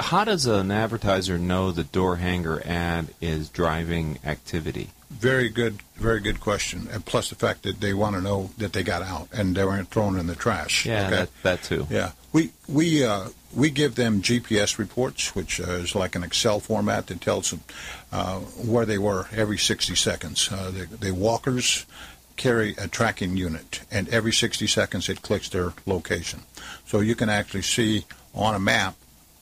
how 0.00 0.24
does 0.24 0.46
an 0.46 0.70
advertiser 0.70 1.38
know 1.38 1.70
the 1.70 1.84
door 1.84 2.16
hanger 2.16 2.62
ad 2.64 3.08
is 3.20 3.48
driving 3.48 4.18
activity? 4.24 4.90
Very 5.10 5.48
good, 5.48 5.80
very 5.96 6.20
good 6.20 6.40
question. 6.40 6.88
And 6.90 7.04
plus 7.04 7.28
the 7.28 7.34
fact 7.34 7.62
that 7.64 7.80
they 7.80 7.92
want 7.92 8.16
to 8.16 8.22
know 8.22 8.50
that 8.58 8.72
they 8.72 8.82
got 8.82 9.02
out 9.02 9.28
and 9.32 9.56
they 9.56 9.64
weren't 9.64 9.90
thrown 9.90 10.18
in 10.18 10.26
the 10.26 10.34
trash. 10.34 10.86
Yeah, 10.86 11.06
okay? 11.06 11.16
that, 11.16 11.30
that 11.42 11.62
too. 11.62 11.86
Yeah, 11.90 12.12
we 12.32 12.50
we 12.68 13.04
uh, 13.04 13.28
we 13.54 13.70
give 13.70 13.96
them 13.96 14.22
GPS 14.22 14.78
reports, 14.78 15.34
which 15.34 15.60
uh, 15.60 15.72
is 15.72 15.94
like 15.94 16.14
an 16.14 16.22
Excel 16.22 16.60
format 16.60 17.08
that 17.08 17.20
tells 17.20 17.50
them 17.50 17.60
uh, 18.12 18.38
where 18.38 18.86
they 18.86 18.98
were 18.98 19.26
every 19.32 19.58
60 19.58 19.94
seconds. 19.96 20.48
Uh, 20.50 20.70
the, 20.70 20.86
the 20.96 21.12
walkers 21.12 21.86
carry 22.36 22.74
a 22.78 22.88
tracking 22.88 23.36
unit, 23.36 23.80
and 23.90 24.08
every 24.08 24.32
60 24.32 24.66
seconds 24.66 25.08
it 25.08 25.22
clicks 25.22 25.48
their 25.48 25.72
location, 25.86 26.40
so 26.86 27.00
you 27.00 27.14
can 27.14 27.28
actually 27.28 27.62
see 27.62 28.04
on 28.34 28.54
a 28.54 28.60
map. 28.60 28.94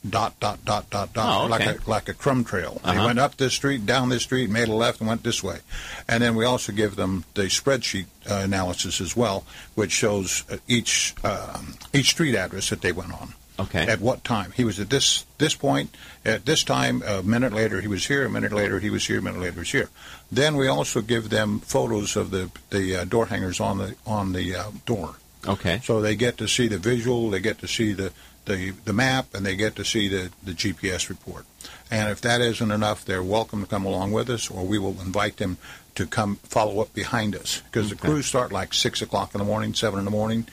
Dot 0.07 0.39
dot 0.39 0.63
dot 0.63 0.89
dot 0.89 1.13
dot 1.13 1.43
Oh, 1.43 1.47
like 1.47 1.65
a 1.65 1.77
like 1.89 2.07
a 2.07 2.13
crumb 2.13 2.45
trail. 2.45 2.79
They 2.85 2.91
Uh-huh. 2.91 3.05
went 3.05 3.19
up 3.19 3.35
this 3.35 3.53
street, 3.53 3.85
down 3.85 4.07
this 4.07 4.23
street, 4.23 4.49
made 4.49 4.69
a 4.69 4.73
left, 4.73 4.99
and 5.01 5.09
went 5.09 5.23
this 5.23 5.43
way. 5.43 5.59
And 6.07 6.23
then 6.23 6.35
we 6.35 6.45
also 6.45 6.71
give 6.71 6.95
them 6.95 7.25
the 7.33 7.43
spreadsheet 7.49 8.05
uh, 8.29 8.35
analysis 8.35 9.01
as 9.01 9.17
well, 9.17 9.43
which 9.75 9.91
shows 9.91 10.45
uh, 10.49 10.55
each 10.69 11.15
um 11.25 11.75
each 11.91 12.11
street 12.11 12.35
address 12.35 12.69
that 12.69 12.79
they 12.81 12.93
went 12.93 13.11
on. 13.13 13.33
Okay. 13.59 13.85
At 13.87 13.99
what 13.99 14.23
time 14.23 14.53
he 14.55 14.63
was 14.63 14.79
at 14.79 14.89
this 14.89 15.25
this 15.37 15.53
point 15.53 15.93
at 16.23 16.45
this 16.45 16.63
time? 16.63 17.03
A 17.05 17.21
minute 17.21 17.51
later 17.51 17.81
he 17.81 17.89
was 17.89 18.07
here. 18.07 18.25
A 18.25 18.29
minute 18.29 18.53
later 18.53 18.79
he 18.79 18.89
was 18.89 19.05
here. 19.05 19.19
A 19.19 19.21
minute 19.21 19.41
later 19.41 19.55
he 19.55 19.59
was 19.59 19.71
here. 19.71 19.89
Then 20.31 20.55
we 20.55 20.69
also 20.69 21.01
give 21.01 21.29
them 21.29 21.59
photos 21.59 22.15
of 22.15 22.31
the 22.31 22.49
the 22.69 22.95
uh, 22.95 23.03
door 23.03 23.25
hangers 23.25 23.59
on 23.59 23.79
the 23.79 23.95
on 24.05 24.31
the 24.31 24.55
uh, 24.55 24.71
door. 24.85 25.15
Okay. 25.47 25.79
So 25.83 26.01
they 26.01 26.15
get 26.15 26.37
to 26.37 26.47
see 26.47 26.67
the 26.67 26.77
visual, 26.77 27.29
they 27.29 27.39
get 27.39 27.59
to 27.59 27.67
see 27.67 27.93
the, 27.93 28.11
the, 28.45 28.71
the 28.85 28.93
map, 28.93 29.27
and 29.33 29.45
they 29.45 29.55
get 29.55 29.75
to 29.77 29.85
see 29.85 30.07
the, 30.07 30.31
the 30.43 30.51
GPS 30.51 31.09
report. 31.09 31.45
And 31.91 32.11
if 32.11 32.21
that 32.21 32.41
isn't 32.41 32.71
enough, 32.71 33.05
they're 33.05 33.23
welcome 33.23 33.61
to 33.61 33.67
come 33.67 33.85
along 33.85 34.11
with 34.11 34.29
us, 34.29 34.49
or 34.49 34.65
we 34.65 34.77
will 34.77 34.99
invite 35.01 35.37
them 35.37 35.57
to 35.95 36.05
come 36.05 36.37
follow 36.37 36.81
up 36.81 36.93
behind 36.93 37.35
us 37.35 37.61
because 37.65 37.89
the 37.89 37.95
crews 37.95 38.25
start 38.25 38.51
like 38.51 38.73
six 38.73 39.01
o'clock 39.01 39.33
in 39.33 39.39
the 39.39 39.45
morning, 39.45 39.73
seven 39.73 39.99
in 39.99 40.05
the 40.05 40.11
morning. 40.11 40.47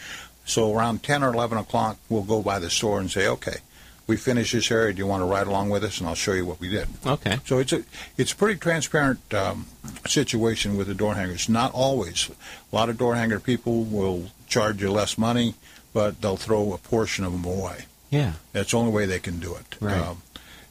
So 0.45 0.75
around 0.75 1.03
ten 1.03 1.23
or 1.23 1.33
eleven 1.33 1.59
o'clock, 1.59 1.99
we'll 2.09 2.23
go 2.23 2.43
by 2.43 2.59
the 2.59 2.71
store 2.71 2.99
and 2.99 3.11
say, 3.11 3.29
"Okay, 3.29 3.59
we 4.07 4.17
finished 4.17 4.53
this 4.53 4.71
area. 4.71 4.93
Do 4.93 4.99
you 4.99 5.07
want 5.07 5.21
to 5.21 5.27
ride 5.27 5.47
along 5.47 5.71
with 5.71 5.85
us?" 5.85 5.99
And 5.99 6.09
I'll 6.09 6.15
show 6.15 6.33
you 6.33 6.47
what 6.47 6.59
we 6.59 6.69
did. 6.69 6.89
Okay. 7.07 7.39
So 7.45 7.59
it's 7.59 7.73
a 7.73 7.85
it's 8.17 8.33
a 8.33 8.37
pretty 8.37 8.59
transparent 8.59 9.21
um, 9.35 9.67
situation 10.07 10.77
with 10.77 10.87
the 10.87 10.95
door 10.95 11.15
hangers. 11.15 11.49
Not 11.49 11.73
always. 11.73 12.31
A 12.73 12.75
lot 12.75 12.89
of 12.89 12.99
door 12.99 13.15
hanger 13.15 13.39
people 13.39 13.85
will 13.85 14.31
charge 14.47 14.81
you 14.81 14.91
less 14.91 15.17
money, 15.19 15.55
but 15.93 16.21
they'll 16.21 16.37
throw 16.37 16.73
a 16.73 16.79
portion 16.79 17.25
of 17.25 17.33
them 17.33 17.45
away. 17.45 17.87
Yeah. 18.11 18.35
That's 18.53 18.71
the 18.71 18.79
only 18.79 18.93
way 18.93 19.07
they 19.07 19.19
can 19.19 19.39
do 19.39 19.55
it. 19.55 19.77
Right. 19.81 19.99
Um, 19.99 20.23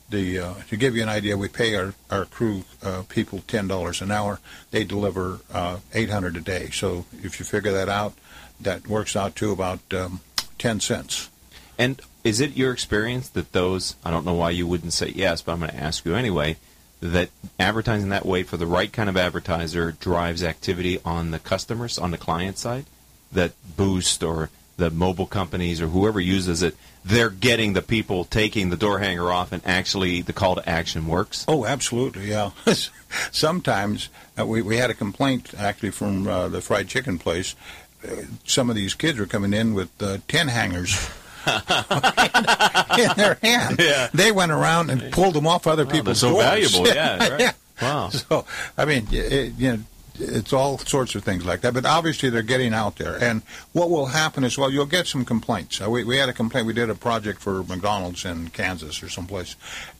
the 0.09 0.39
uh, 0.39 0.53
to 0.69 0.77
give 0.77 0.95
you 0.95 1.03
an 1.03 1.09
idea, 1.09 1.35
we 1.35 1.47
pay 1.47 1.75
our 1.75 1.93
our 2.11 2.25
crew 2.25 2.63
uh, 2.83 3.03
people 3.09 3.43
ten 3.47 3.67
dollars 3.67 4.01
an 4.01 4.11
hour. 4.11 4.39
They 4.71 4.83
deliver 4.83 5.39
uh, 5.51 5.79
eight 5.93 6.09
hundred 6.11 6.37
a 6.37 6.41
day. 6.41 6.69
So 6.71 7.05
if 7.23 7.39
you 7.39 7.45
figure 7.45 7.71
that 7.71 7.89
out, 7.89 8.13
that 8.61 8.87
works 8.87 9.15
out 9.15 9.35
to 9.37 9.51
about 9.51 9.79
um, 9.93 10.21
ten 10.57 10.79
cents. 10.79 11.29
And 11.77 12.01
is 12.23 12.39
it 12.39 12.55
your 12.55 12.71
experience 12.71 13.29
that 13.29 13.51
those, 13.51 13.95
I 14.05 14.11
don't 14.11 14.25
know 14.25 14.33
why 14.33 14.51
you 14.51 14.65
wouldn't 14.65 14.93
say 14.93 15.11
yes, 15.13 15.41
but 15.41 15.51
I'm 15.53 15.59
going 15.59 15.71
to 15.71 15.77
ask 15.77 16.05
you 16.05 16.15
anyway, 16.15 16.57
that 17.01 17.29
advertising 17.59 18.09
that 18.09 18.25
way 18.25 18.43
for 18.43 18.57
the 18.57 18.65
right 18.65 18.91
kind 18.91 19.09
of 19.09 19.17
advertiser 19.17 19.91
drives 19.91 20.43
activity 20.43 20.99
on 21.03 21.31
the 21.31 21.39
customers, 21.39 21.99
on 21.99 22.11
the 22.11 22.17
client 22.17 22.57
side? 22.57 22.85
That 23.31 23.51
Boost 23.77 24.23
or 24.23 24.49
the 24.77 24.89
mobile 24.89 25.25
companies 25.25 25.81
or 25.81 25.87
whoever 25.87 26.19
uses 26.19 26.61
it, 26.63 26.75
they're 27.03 27.29
getting 27.29 27.73
the 27.73 27.81
people 27.81 28.25
taking 28.25 28.69
the 28.69 28.77
door 28.77 28.99
hanger 28.99 29.31
off 29.31 29.51
and 29.51 29.61
actually 29.65 30.21
the 30.21 30.33
call 30.33 30.55
to 30.55 30.67
action 30.69 31.07
works? 31.07 31.45
Oh, 31.47 31.65
absolutely, 31.65 32.29
yeah. 32.29 32.51
Sometimes 33.31 34.09
uh, 34.39 34.45
we 34.45 34.61
we 34.61 34.77
had 34.77 34.89
a 34.89 34.93
complaint 34.93 35.53
actually 35.57 35.91
from 35.91 36.27
uh, 36.27 36.47
the 36.49 36.61
fried 36.61 36.87
chicken 36.87 37.17
place. 37.19 37.55
Uh, 38.03 38.23
some 38.45 38.69
of 38.69 38.75
these 38.75 38.93
kids 38.93 39.17
were 39.19 39.25
coming 39.25 39.53
in 39.53 39.73
with 39.73 39.89
uh, 40.01 40.17
ten 40.27 40.47
hangers. 40.47 41.09
in 41.47 43.09
their 43.17 43.37
hand, 43.43 43.77
Yeah. 43.79 44.09
they 44.13 44.31
went 44.31 44.51
around 44.51 44.89
and 44.89 45.11
pulled 45.11 45.35
them 45.35 45.45
off 45.45 45.67
other 45.67 45.83
they're 45.85 45.93
people's 45.93 46.19
so 46.19 46.31
doors. 46.31 46.43
valuable, 46.43 46.87
yeah, 46.87 47.29
right. 47.29 47.39
yeah. 47.39 47.51
Wow. 47.81 48.09
So, 48.09 48.45
I 48.77 48.85
mean, 48.85 49.07
it, 49.11 49.53
you 49.57 49.73
know, 49.73 49.79
it's 50.19 50.53
all 50.53 50.77
sorts 50.77 51.15
of 51.15 51.23
things 51.23 51.45
like 51.45 51.61
that. 51.61 51.73
But 51.73 51.85
obviously, 51.85 52.29
they're 52.29 52.41
getting 52.41 52.73
out 52.73 52.97
there. 52.97 53.21
And 53.21 53.41
what 53.73 53.89
will 53.89 54.07
happen 54.07 54.43
is, 54.43 54.57
well, 54.57 54.69
you'll 54.71 54.85
get 54.85 55.07
some 55.07 55.25
complaints. 55.25 55.81
Uh, 55.81 55.89
we, 55.89 56.03
we 56.03 56.17
had 56.17 56.29
a 56.29 56.33
complaint. 56.33 56.67
We 56.67 56.73
did 56.73 56.89
a 56.89 56.95
project 56.95 57.39
for 57.41 57.63
McDonald's 57.63 58.25
in 58.25 58.49
Kansas 58.49 59.01
or 59.03 59.09
someplace, 59.09 59.55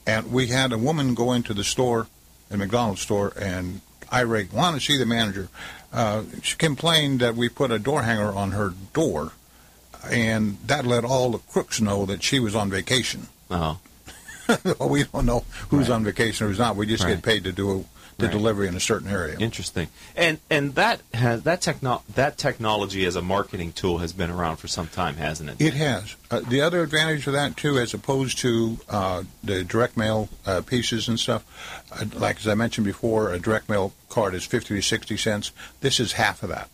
and 0.06 0.32
we 0.32 0.48
had 0.48 0.72
a 0.72 0.78
woman 0.78 1.14
go 1.14 1.32
into 1.32 1.52
the 1.54 1.64
store, 1.64 2.06
a 2.50 2.56
McDonald's 2.56 3.00
store, 3.02 3.32
and 3.40 3.80
irate, 4.12 4.52
want 4.52 4.76
to 4.78 4.80
see 4.84 4.96
the 4.96 5.06
manager. 5.06 5.48
Uh, 5.92 6.22
she 6.42 6.56
complained 6.56 7.20
that 7.20 7.34
we 7.34 7.48
put 7.48 7.70
a 7.70 7.78
door 7.78 8.02
hanger 8.02 8.32
on 8.32 8.52
her 8.52 8.74
door, 8.92 9.32
and 10.10 10.58
that 10.66 10.86
let 10.86 11.04
all 11.04 11.30
the 11.30 11.38
crooks 11.38 11.80
know 11.80 12.06
that 12.06 12.22
she 12.22 12.38
was 12.38 12.54
on 12.54 12.70
vacation. 12.70 13.28
Oh, 13.50 13.78
well, 14.78 14.88
we 14.88 15.04
don't 15.04 15.26
know 15.26 15.44
who's 15.70 15.90
on 15.90 16.04
vacation 16.04 16.46
or 16.46 16.50
who's 16.50 16.58
not. 16.58 16.76
We 16.76 16.86
just 16.86 17.02
Right. 17.04 17.14
get 17.14 17.22
paid 17.24 17.44
to 17.44 17.52
do 17.52 17.84
the 18.18 18.26
Right. 18.26 18.32
delivery 18.32 18.66
in 18.66 18.74
a 18.74 18.80
certain 18.80 19.08
area. 19.10 19.36
interesting. 19.38 19.88
And 20.16 20.38
and 20.48 20.74
that 20.74 21.00
has 21.12 21.42
that 21.42 21.60
techno- 21.60 22.02
that 22.14 22.38
technology 22.38 23.04
as 23.04 23.14
a 23.14 23.20
marketing 23.20 23.72
tool 23.72 23.98
has 23.98 24.12
been 24.14 24.30
around 24.30 24.56
for 24.56 24.68
some 24.68 24.86
time, 24.88 25.16
hasn't 25.16 25.50
it? 25.50 25.56
It 25.60 25.74
has. 25.74 26.16
Uh, 26.30 26.40
the 26.40 26.62
other 26.62 26.82
advantage 26.82 27.26
of 27.26 27.34
that 27.34 27.56
too, 27.56 27.78
as 27.78 27.92
opposed 27.92 28.38
to 28.38 28.78
uh, 28.88 29.24
the 29.44 29.64
direct 29.64 29.96
mail 29.98 30.30
uh, 30.46 30.62
pieces 30.62 31.08
and 31.08 31.20
stuff, 31.20 31.44
uh, 31.92 32.06
like 32.14 32.38
as 32.38 32.48
I 32.48 32.54
mentioned 32.54 32.86
before, 32.86 33.32
a 33.32 33.38
direct 33.38 33.68
mail 33.68 33.92
card 34.08 34.34
is 34.34 34.46
fifty 34.46 34.74
to 34.74 34.80
sixty 34.82 35.16
cents. 35.18 35.50
This 35.80 36.00
is 36.00 36.12
half 36.12 36.42
of 36.42 36.48
that. 36.48 36.70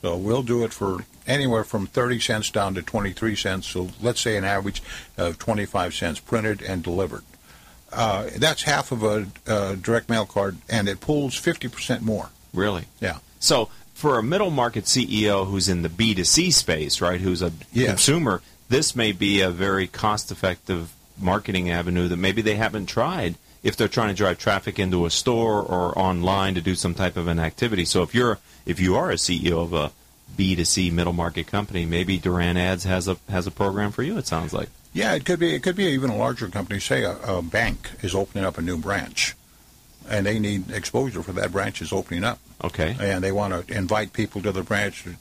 So 0.00 0.16
we'll 0.16 0.42
do 0.42 0.64
it 0.64 0.72
for 0.72 1.04
anywhere 1.26 1.64
from 1.64 1.86
thirty 1.86 2.20
cents 2.20 2.50
down 2.50 2.74
to 2.74 2.82
twenty-three 2.82 3.36
cents. 3.36 3.66
So 3.66 3.90
let's 4.00 4.20
say 4.20 4.36
an 4.36 4.44
average 4.44 4.82
of 5.18 5.38
twenty-five 5.38 5.94
cents 5.94 6.20
printed 6.20 6.62
and 6.62 6.82
delivered. 6.82 7.22
Uh, 7.94 8.30
that's 8.36 8.62
half 8.64 8.92
of 8.92 9.02
a 9.02 9.26
uh, 9.46 9.74
direct 9.76 10.08
mail 10.08 10.26
card, 10.26 10.56
and 10.68 10.88
it 10.88 11.00
pulls 11.00 11.34
fifty 11.36 11.68
percent 11.68 12.02
more. 12.02 12.30
Really? 12.52 12.84
Yeah. 13.00 13.18
So 13.40 13.68
for 13.94 14.18
a 14.18 14.22
middle 14.22 14.50
market 14.50 14.84
CEO 14.84 15.46
who's 15.46 15.68
in 15.68 15.82
the 15.82 15.88
B2C 15.88 16.52
space, 16.52 17.00
right, 17.00 17.20
who's 17.20 17.42
a 17.42 17.52
Yes. 17.72 17.88
consumer, 17.90 18.42
this 18.68 18.96
may 18.96 19.12
be 19.12 19.40
a 19.40 19.50
very 19.50 19.86
cost 19.86 20.30
effective 20.32 20.92
marketing 21.18 21.70
avenue 21.70 22.08
that 22.08 22.16
maybe 22.16 22.42
they 22.42 22.56
haven't 22.56 22.86
tried 22.86 23.36
if 23.62 23.76
they're 23.76 23.88
trying 23.88 24.08
to 24.08 24.14
drive 24.14 24.38
traffic 24.38 24.78
into 24.78 25.06
a 25.06 25.10
store 25.10 25.62
or 25.62 25.96
online 25.98 26.54
to 26.54 26.60
do 26.60 26.74
some 26.74 26.92
type 26.94 27.16
of 27.16 27.28
an 27.28 27.38
activity. 27.38 27.84
So 27.84 28.02
if 28.02 28.14
you're 28.14 28.38
if 28.66 28.80
you 28.80 28.96
are 28.96 29.10
a 29.10 29.14
CEO 29.16 29.62
of 29.62 29.72
a 29.72 29.92
B2C 30.36 30.90
middle 30.92 31.12
market 31.12 31.46
company, 31.46 31.86
maybe 31.86 32.18
Duran 32.18 32.56
Ads 32.56 32.84
has 32.84 33.06
a 33.08 33.16
has 33.30 33.46
a 33.46 33.50
program 33.50 33.92
for 33.92 34.02
you, 34.02 34.18
it 34.18 34.26
sounds 34.26 34.52
like. 34.52 34.68
Yeah, 34.94 35.14
it 35.14 35.24
could 35.26 35.40
be. 35.40 35.54
It 35.54 35.62
could 35.62 35.76
be 35.76 35.84
even 35.86 36.08
a 36.08 36.16
larger 36.16 36.48
company. 36.48 36.78
Say 36.80 37.02
a, 37.02 37.18
a 37.18 37.42
bank 37.42 37.90
is 38.00 38.14
opening 38.14 38.44
up 38.44 38.56
a 38.58 38.62
new 38.62 38.78
branch, 38.78 39.34
and 40.08 40.24
they 40.24 40.38
need 40.38 40.70
exposure 40.70 41.22
for 41.22 41.32
that 41.32 41.50
branch 41.52 41.82
is 41.82 41.92
opening 41.92 42.22
up, 42.24 42.38
Okay. 42.62 42.96
and 43.00 43.22
they 43.22 43.32
want 43.32 43.66
to 43.66 43.76
invite 43.76 44.12
people 44.12 44.40
to 44.42 44.52
the 44.52 44.62
branch 44.62 45.02
to 45.02 45.16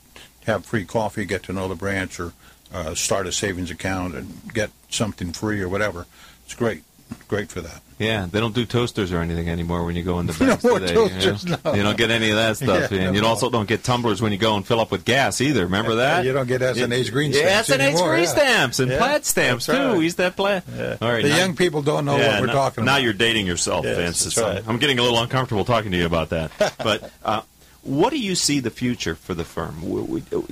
have 0.45 0.63
free 0.65 0.85
coffee, 0.85 1.25
get 1.25 1.41
to 1.43 1.53
know 1.53 1.67
the 1.67 1.75
branch, 1.75 2.19
or 2.19 2.33
uh, 2.71 2.93
start 2.93 3.25
a 3.25 3.31
savings 3.31 3.71
account 3.71 4.13
and 4.13 4.53
get 4.53 4.69
something 4.89 5.31
free 5.33 5.59
or 5.59 5.67
whatever. 5.69 6.05
It's 6.45 6.53
great, 6.53 6.83
great 7.27 7.49
for 7.51 7.61
that. 7.61 7.81
Yeah, 7.99 8.27
they 8.29 8.39
don't 8.39 8.55
do 8.55 8.65
toasters 8.65 9.13
or 9.13 9.19
anything 9.19 9.47
anymore 9.49 9.85
when 9.85 9.95
you 9.95 10.03
go 10.03 10.19
into 10.19 10.33
No 10.43 10.47
banks 10.49 10.63
more 10.63 10.79
today. 10.79 10.93
toasters, 10.93 11.43
you, 11.45 11.51
know? 11.51 11.57
no. 11.63 11.73
You 11.75 11.83
don't 11.83 11.97
get 11.97 12.11
any 12.11 12.31
of 12.31 12.35
that 12.37 12.57
stuff, 12.57 12.91
Yeah, 12.91 13.01
and 13.01 13.15
you 13.15 13.21
no. 13.21 13.27
also 13.27 13.49
don't 13.49 13.67
get 13.67 13.83
tumblers 13.83 14.21
when 14.21 14.31
you 14.31 14.37
go 14.37 14.55
and 14.57 14.65
fill 14.67 14.79
up 14.81 14.91
with 14.91 15.05
gas 15.05 15.39
either. 15.41 15.63
Remember 15.65 15.95
that? 15.95 16.25
You 16.25 16.33
don't 16.33 16.47
get 16.47 16.61
S&H 16.61 17.11
green 17.11 17.31
Yeah, 17.31 17.61
stamps 17.61 17.69
S&H 17.69 17.95
green 18.03 18.23
yeah. 18.23 18.25
stamps 18.29 18.79
and 18.79 18.91
Yeah, 18.91 18.97
plaid 18.97 19.25
stamps 19.25 19.67
too. 19.67 19.71
right. 19.73 19.95
We 19.97 20.03
used 20.05 20.17
to 20.17 20.23
have 20.23 20.35
plaid. 20.35 20.63
All 21.01 21.09
right, 21.11 21.23
The 21.23 21.29
now- 21.29 21.37
young 21.37 21.55
people 21.55 21.81
don't 21.81 22.03
know 22.03 22.17
yeah, 22.17 22.31
what 22.33 22.41
we're 22.41 22.47
now, 22.47 22.53
talking 22.53 22.83
now 22.85 22.93
about. 22.93 23.03
you're 23.03 23.13
dating 23.13 23.45
yourself, 23.47 23.85
Yes, 23.85 23.97
Vince. 24.23 24.37
right. 24.37 24.63
I'm 24.67 24.79
getting 24.79 24.99
a 24.99 25.03
little 25.03 25.19
uncomfortable 25.19 25.63
talking 25.63 25.91
to 25.91 25.97
you 25.97 26.05
about 26.05 26.29
that. 26.29 26.51
but 26.83 27.09
uh, 27.23 27.41
what 27.83 28.11
do 28.11 28.19
you 28.19 28.35
see 28.35 28.59
the 28.59 28.69
future 28.69 29.13
for 29.13 29.33
the 29.33 29.43
firm? 29.43 29.75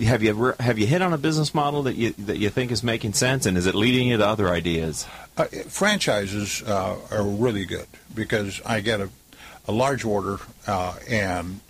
Have 0.04 0.22
you 0.22 0.30
ever, 0.30 0.56
have 0.60 0.78
you 0.78 0.86
hit 0.86 1.02
on 1.02 1.14
a 1.14 1.18
business 1.18 1.54
model 1.54 1.84
that 1.84 1.96
you 1.96 2.12
that 2.12 2.38
you 2.38 2.50
think 2.50 2.72
is 2.72 2.84
making 2.84 3.14
sense, 3.14 3.46
and 3.46 3.58
is 3.58 3.66
it 3.68 3.76
leading 3.76 4.08
you 4.08 4.18
to 4.18 4.28
other 4.28 4.50
ideas? 4.50 5.06
Uh, 5.38 5.46
franchises 5.68 6.62
uh, 6.64 6.98
are 7.10 7.24
really 7.24 7.66
good 7.66 7.88
because 8.14 8.62
I 8.66 8.82
get 8.82 9.00
a, 9.00 9.10
a 9.68 9.72
large 9.72 10.04
order, 10.04 10.40
uh, 10.68 10.96
and 11.10 11.62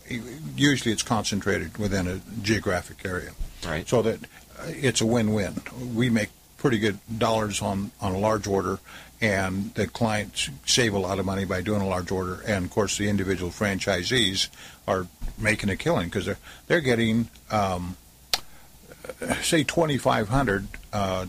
usually 0.55 0.91
it's 0.91 1.03
concentrated 1.03 1.77
within 1.77 2.07
a 2.07 2.21
geographic 2.41 3.05
area. 3.05 3.31
Right. 3.65 3.87
So 3.87 4.01
that 4.01 4.23
uh, 4.23 4.63
it's 4.67 5.01
a 5.01 5.05
win-win. 5.05 5.61
We 5.93 6.09
make 6.09 6.29
pretty 6.57 6.79
good 6.79 6.99
dollars 7.17 7.61
on, 7.61 7.91
on 8.01 8.13
a 8.13 8.19
large 8.19 8.47
order, 8.47 8.79
and 9.19 9.73
the 9.75 9.87
clients 9.87 10.49
save 10.65 10.93
a 10.93 10.99
lot 10.99 11.19
of 11.19 11.25
money 11.25 11.45
by 11.45 11.61
doing 11.61 11.81
a 11.81 11.87
large 11.87 12.11
order. 12.11 12.41
And 12.47 12.65
of 12.65 12.71
course, 12.71 12.97
the 12.97 13.09
individual 13.09 13.51
franchisees 13.51 14.49
are 14.87 15.07
making 15.37 15.69
a 15.69 15.75
killing 15.75 16.07
because 16.07 16.25
they're 16.25 16.37
they're 16.67 16.81
getting 16.81 17.29
um, 17.49 17.97
say 19.41 19.63
2,500 19.63 20.67
uh, 20.93 21.25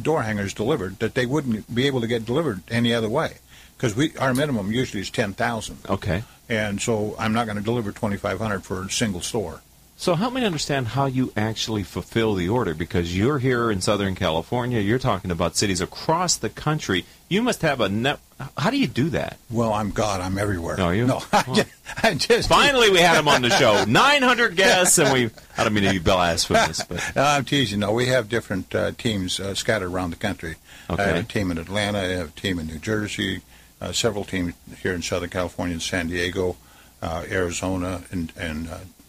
door 0.00 0.22
hangers 0.22 0.54
delivered 0.54 0.98
that 0.98 1.14
they 1.14 1.26
wouldn't 1.26 1.72
be 1.74 1.86
able 1.86 2.00
to 2.00 2.06
get 2.06 2.24
delivered 2.24 2.62
any 2.70 2.92
other 2.94 3.08
way 3.08 3.38
because 3.76 3.94
we 3.94 4.16
our 4.18 4.34
minimum 4.34 4.72
usually 4.72 5.00
is 5.00 5.10
10,000. 5.10 5.78
Okay. 5.88 6.24
And 6.48 6.80
so 6.80 7.14
I'm 7.18 7.32
not 7.32 7.46
going 7.46 7.58
to 7.58 7.64
deliver 7.64 7.92
2,500 7.92 8.64
for 8.64 8.84
a 8.84 8.90
single 8.90 9.20
store. 9.20 9.60
So 10.00 10.14
help 10.14 10.32
me 10.32 10.44
understand 10.44 10.86
how 10.86 11.06
you 11.06 11.32
actually 11.36 11.82
fulfill 11.82 12.34
the 12.34 12.48
order 12.48 12.72
because 12.72 13.16
you're 13.16 13.40
here 13.40 13.68
in 13.68 13.80
Southern 13.80 14.14
California. 14.14 14.78
You're 14.78 15.00
talking 15.00 15.32
about 15.32 15.56
cities 15.56 15.80
across 15.80 16.36
the 16.36 16.48
country. 16.48 17.04
You 17.28 17.42
must 17.42 17.62
have 17.62 17.80
a 17.80 17.88
net. 17.88 18.20
How 18.56 18.70
do 18.70 18.78
you 18.78 18.86
do 18.86 19.10
that? 19.10 19.38
Well, 19.50 19.72
I'm 19.72 19.90
God. 19.90 20.20
I'm 20.20 20.38
everywhere. 20.38 20.80
Are 20.80 20.94
you? 20.94 21.04
No, 21.04 21.20
I 21.32 21.42
just, 21.52 21.68
I 22.04 22.14
just 22.14 22.48
Finally, 22.48 22.90
we 22.90 23.00
had 23.00 23.18
him 23.18 23.26
on 23.26 23.42
the 23.42 23.50
show. 23.50 23.84
900 23.88 24.54
guests, 24.54 24.98
and 24.98 25.12
we. 25.12 25.30
I 25.56 25.64
don't 25.64 25.74
mean 25.74 25.82
to 25.82 25.90
be 25.90 25.98
blasphemous, 25.98 26.84
but 26.84 27.02
No, 27.16 27.24
I'm 27.24 27.44
teasing. 27.44 27.80
No, 27.80 27.90
we 27.92 28.06
have 28.06 28.28
different 28.28 28.72
uh, 28.76 28.92
teams 28.92 29.40
uh, 29.40 29.54
scattered 29.56 29.90
around 29.90 30.10
the 30.10 30.16
country. 30.16 30.54
I 30.88 30.92
have 30.92 31.00
Okay. 31.08 31.18
a 31.18 31.22
team 31.24 31.50
in 31.50 31.58
Atlanta. 31.58 31.98
I 31.98 32.02
have 32.04 32.28
a 32.28 32.40
team 32.40 32.60
in 32.60 32.68
New 32.68 32.78
Jersey. 32.78 33.40
Uh, 33.80 33.90
several 33.90 34.24
teams 34.24 34.54
here 34.80 34.92
in 34.92 35.02
Southern 35.02 35.30
California, 35.30 35.74
in 35.74 35.80
San 35.80 36.06
Diego, 36.06 36.56
uh, 37.02 37.24
Arizona, 37.28 38.04
and 38.12 38.32
and 38.38 38.68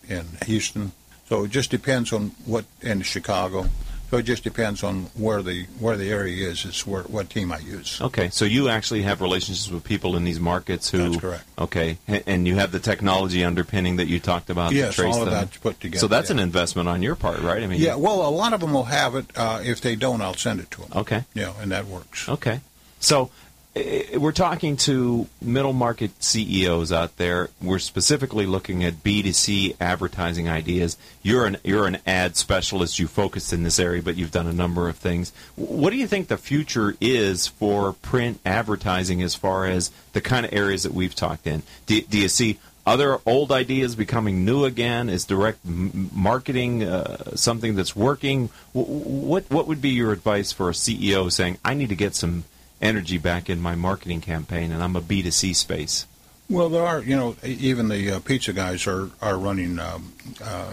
in 0.10 0.26
Houston. 0.46 0.92
So 1.28 1.44
it 1.44 1.52
just 1.52 1.70
depends 1.70 2.12
on 2.12 2.32
what 2.46 2.66
in 2.82 3.02
Chicago. 3.04 3.68
So 4.10 4.18
it 4.18 4.24
just 4.24 4.44
depends 4.44 4.82
on 4.82 5.04
where 5.14 5.44
the 5.44 5.66
where 5.80 5.96
the 5.96 6.10
area 6.10 6.50
is. 6.50 6.66
It's 6.66 6.88
where 6.88 7.04
what 7.04 7.30
team 7.30 7.52
I 7.52 7.60
use. 7.60 8.02
okay. 8.02 8.30
So 8.32 8.44
you 8.44 8.68
actually 8.68 9.04
have 9.04 9.22
relationships 9.22 9.70
with 9.70 9.84
people 9.84 10.16
in 10.16 10.24
these 10.24 10.40
markets 10.40 10.90
who. 10.90 10.98
That's 11.10 11.18
correct. 11.18 11.44
Okay, 11.60 12.00
and 12.08 12.48
you 12.48 12.56
have 12.56 12.72
the 12.72 12.80
technology 12.80 13.44
underpinning 13.44 13.98
that 13.98 14.08
you 14.08 14.20
talked 14.20 14.50
about. 14.50 14.72
to 14.72 14.76
Yes, 14.76 14.96
trace 14.96 15.14
all 15.14 15.22
of 15.22 15.30
them. 15.30 15.36
that's 15.36 15.58
put 15.58 15.80
together. 15.80 16.00
So 16.00 16.08
that's 16.08 16.32
yeah. 16.32 16.38
an 16.38 16.40
investment 16.40 16.90
on 16.90 17.04
your 17.04 17.14
part, 17.16 17.40
right? 17.42 17.62
I 17.62 17.68
mean. 17.68 17.80
Yeah, 17.80 17.96
well, 17.98 18.28
a 18.28 18.32
lot 18.32 18.54
of 18.54 18.62
them 18.62 18.74
will 18.74 18.86
have 18.86 19.14
it. 19.14 19.26
Uh, 19.36 19.62
if 19.64 19.80
they 19.82 19.96
don't, 19.96 20.22
I'll 20.22 20.34
send 20.34 20.60
it 20.60 20.72
to 20.72 20.82
them. 20.82 20.90
Okay. 20.96 21.26
Yeah, 21.36 21.54
and 21.62 21.72
that 21.72 21.86
works. 21.86 22.28
Okay. 22.28 22.62
So 23.00 23.30
we're 23.76 24.32
talking 24.32 24.78
to 24.78 25.28
middle 25.42 25.74
market 25.74 26.24
CEOs 26.24 26.92
out 26.92 27.18
there. 27.18 27.50
We're 27.62 27.80
specifically 27.80 28.48
looking 28.48 28.84
at 28.84 29.04
B2C 29.04 29.76
advertising 29.80 30.50
ideas. 30.50 30.98
You're 31.22 31.46
an 31.46 31.58
you're 31.64 31.86
an 31.86 32.00
ad 32.06 32.36
specialist. 32.36 32.98
You 32.98 33.08
focused 33.08 33.54
in 33.54 33.64
this 33.64 33.80
area, 33.80 34.02
but 34.02 34.16
you've 34.16 34.32
done 34.32 34.48
a 34.48 34.54
number 34.54 34.90
of 34.90 34.98
things. 34.98 35.32
What 35.56 35.92
do 35.92 35.98
you 35.98 36.08
think 36.08 36.28
the 36.28 36.38
future 36.38 36.96
is 37.00 37.48
for 37.48 37.94
print 37.94 38.40
advertising 38.44 39.22
as 39.22 39.36
far 39.36 39.68
as 39.68 39.92
the 40.14 40.22
kind 40.22 40.46
of 40.46 40.54
areas 40.54 40.84
that 40.84 40.94
we've 40.94 41.16
talked 41.16 41.46
in? 41.46 41.62
Do, 41.86 42.02
do 42.02 42.18
you 42.18 42.28
see 42.28 42.58
other 42.88 43.20
old 43.28 43.52
ideas 43.52 43.96
becoming 43.96 44.46
new 44.46 44.66
again? 44.66 45.10
Is 45.10 45.26
direct 45.26 45.60
marketing 45.64 46.84
uh, 46.84 47.36
something 47.36 47.76
that's 47.76 47.96
working? 47.96 48.50
What 48.74 49.46
what 49.52 49.68
would 49.68 49.82
be 49.82 49.90
your 49.90 50.12
advice 50.12 50.52
for 50.52 50.70
a 50.70 50.74
CEO 50.74 51.32
saying, 51.32 51.60
"I 51.64 51.76
need 51.76 51.90
to 51.90 51.96
get 51.96 52.16
some 52.16 52.46
energy 52.82 53.18
back 53.18 53.50
in 53.50 53.62
my 53.62 53.76
marketing 53.76 54.22
campaign, 54.22 54.72
and 54.72 54.82
I'm 54.84 54.96
a 54.96 55.02
B2C 55.02 55.56
space"? 55.56 56.06
Well, 56.50 56.70
there 56.70 56.86
are, 56.86 57.02
you 57.02 57.16
know, 57.16 57.36
even 57.44 57.90
the 57.90 58.12
uh, 58.12 58.20
pizza 58.20 58.54
guys 58.54 58.88
are 58.88 59.10
are 59.22 59.38
running 59.38 59.80
um, 59.80 60.14
uh, 60.44 60.72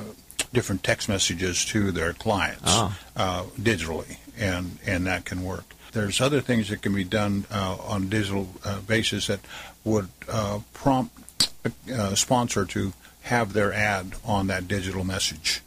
different 0.52 0.82
text 0.82 1.08
messages 1.08 1.64
to 1.66 1.92
their 1.92 2.12
clients 2.12 2.62
Ah. 2.64 2.98
uh, 3.16 3.42
digitally, 3.60 4.16
and 4.38 4.78
and 4.86 5.06
that 5.06 5.24
can 5.24 5.42
work. 5.44 5.64
There's 5.92 6.20
other 6.20 6.40
things 6.40 6.68
that 6.68 6.82
can 6.82 6.94
be 6.94 7.04
done 7.04 7.46
uh, 7.50 7.76
on 7.86 8.04
a 8.04 8.06
digital 8.06 8.48
uh, 8.64 8.80
basis 8.80 9.26
that 9.28 9.40
would 9.84 10.08
uh, 10.28 10.60
prompt 10.72 11.48
a 11.90 12.14
sponsor 12.16 12.64
to 12.66 12.92
have 13.22 13.52
their 13.54 13.72
ad 13.72 14.12
on 14.24 14.46
that 14.46 14.68
digital 14.68 15.04
message, 15.04 15.60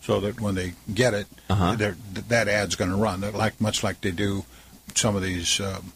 so 0.00 0.18
that 0.20 0.40
when 0.40 0.54
they 0.54 0.72
get 0.92 1.14
it, 1.14 1.26
Uh-huh. 1.50 1.76
that 1.76 2.48
ad's 2.48 2.74
going 2.74 2.90
to 2.90 2.96
run. 2.96 3.20
Like 3.32 3.60
much 3.60 3.84
like 3.84 4.00
they 4.00 4.12
do 4.12 4.44
some 4.96 5.16
of 5.16 5.22
these. 5.22 5.60
Um, 5.60 5.92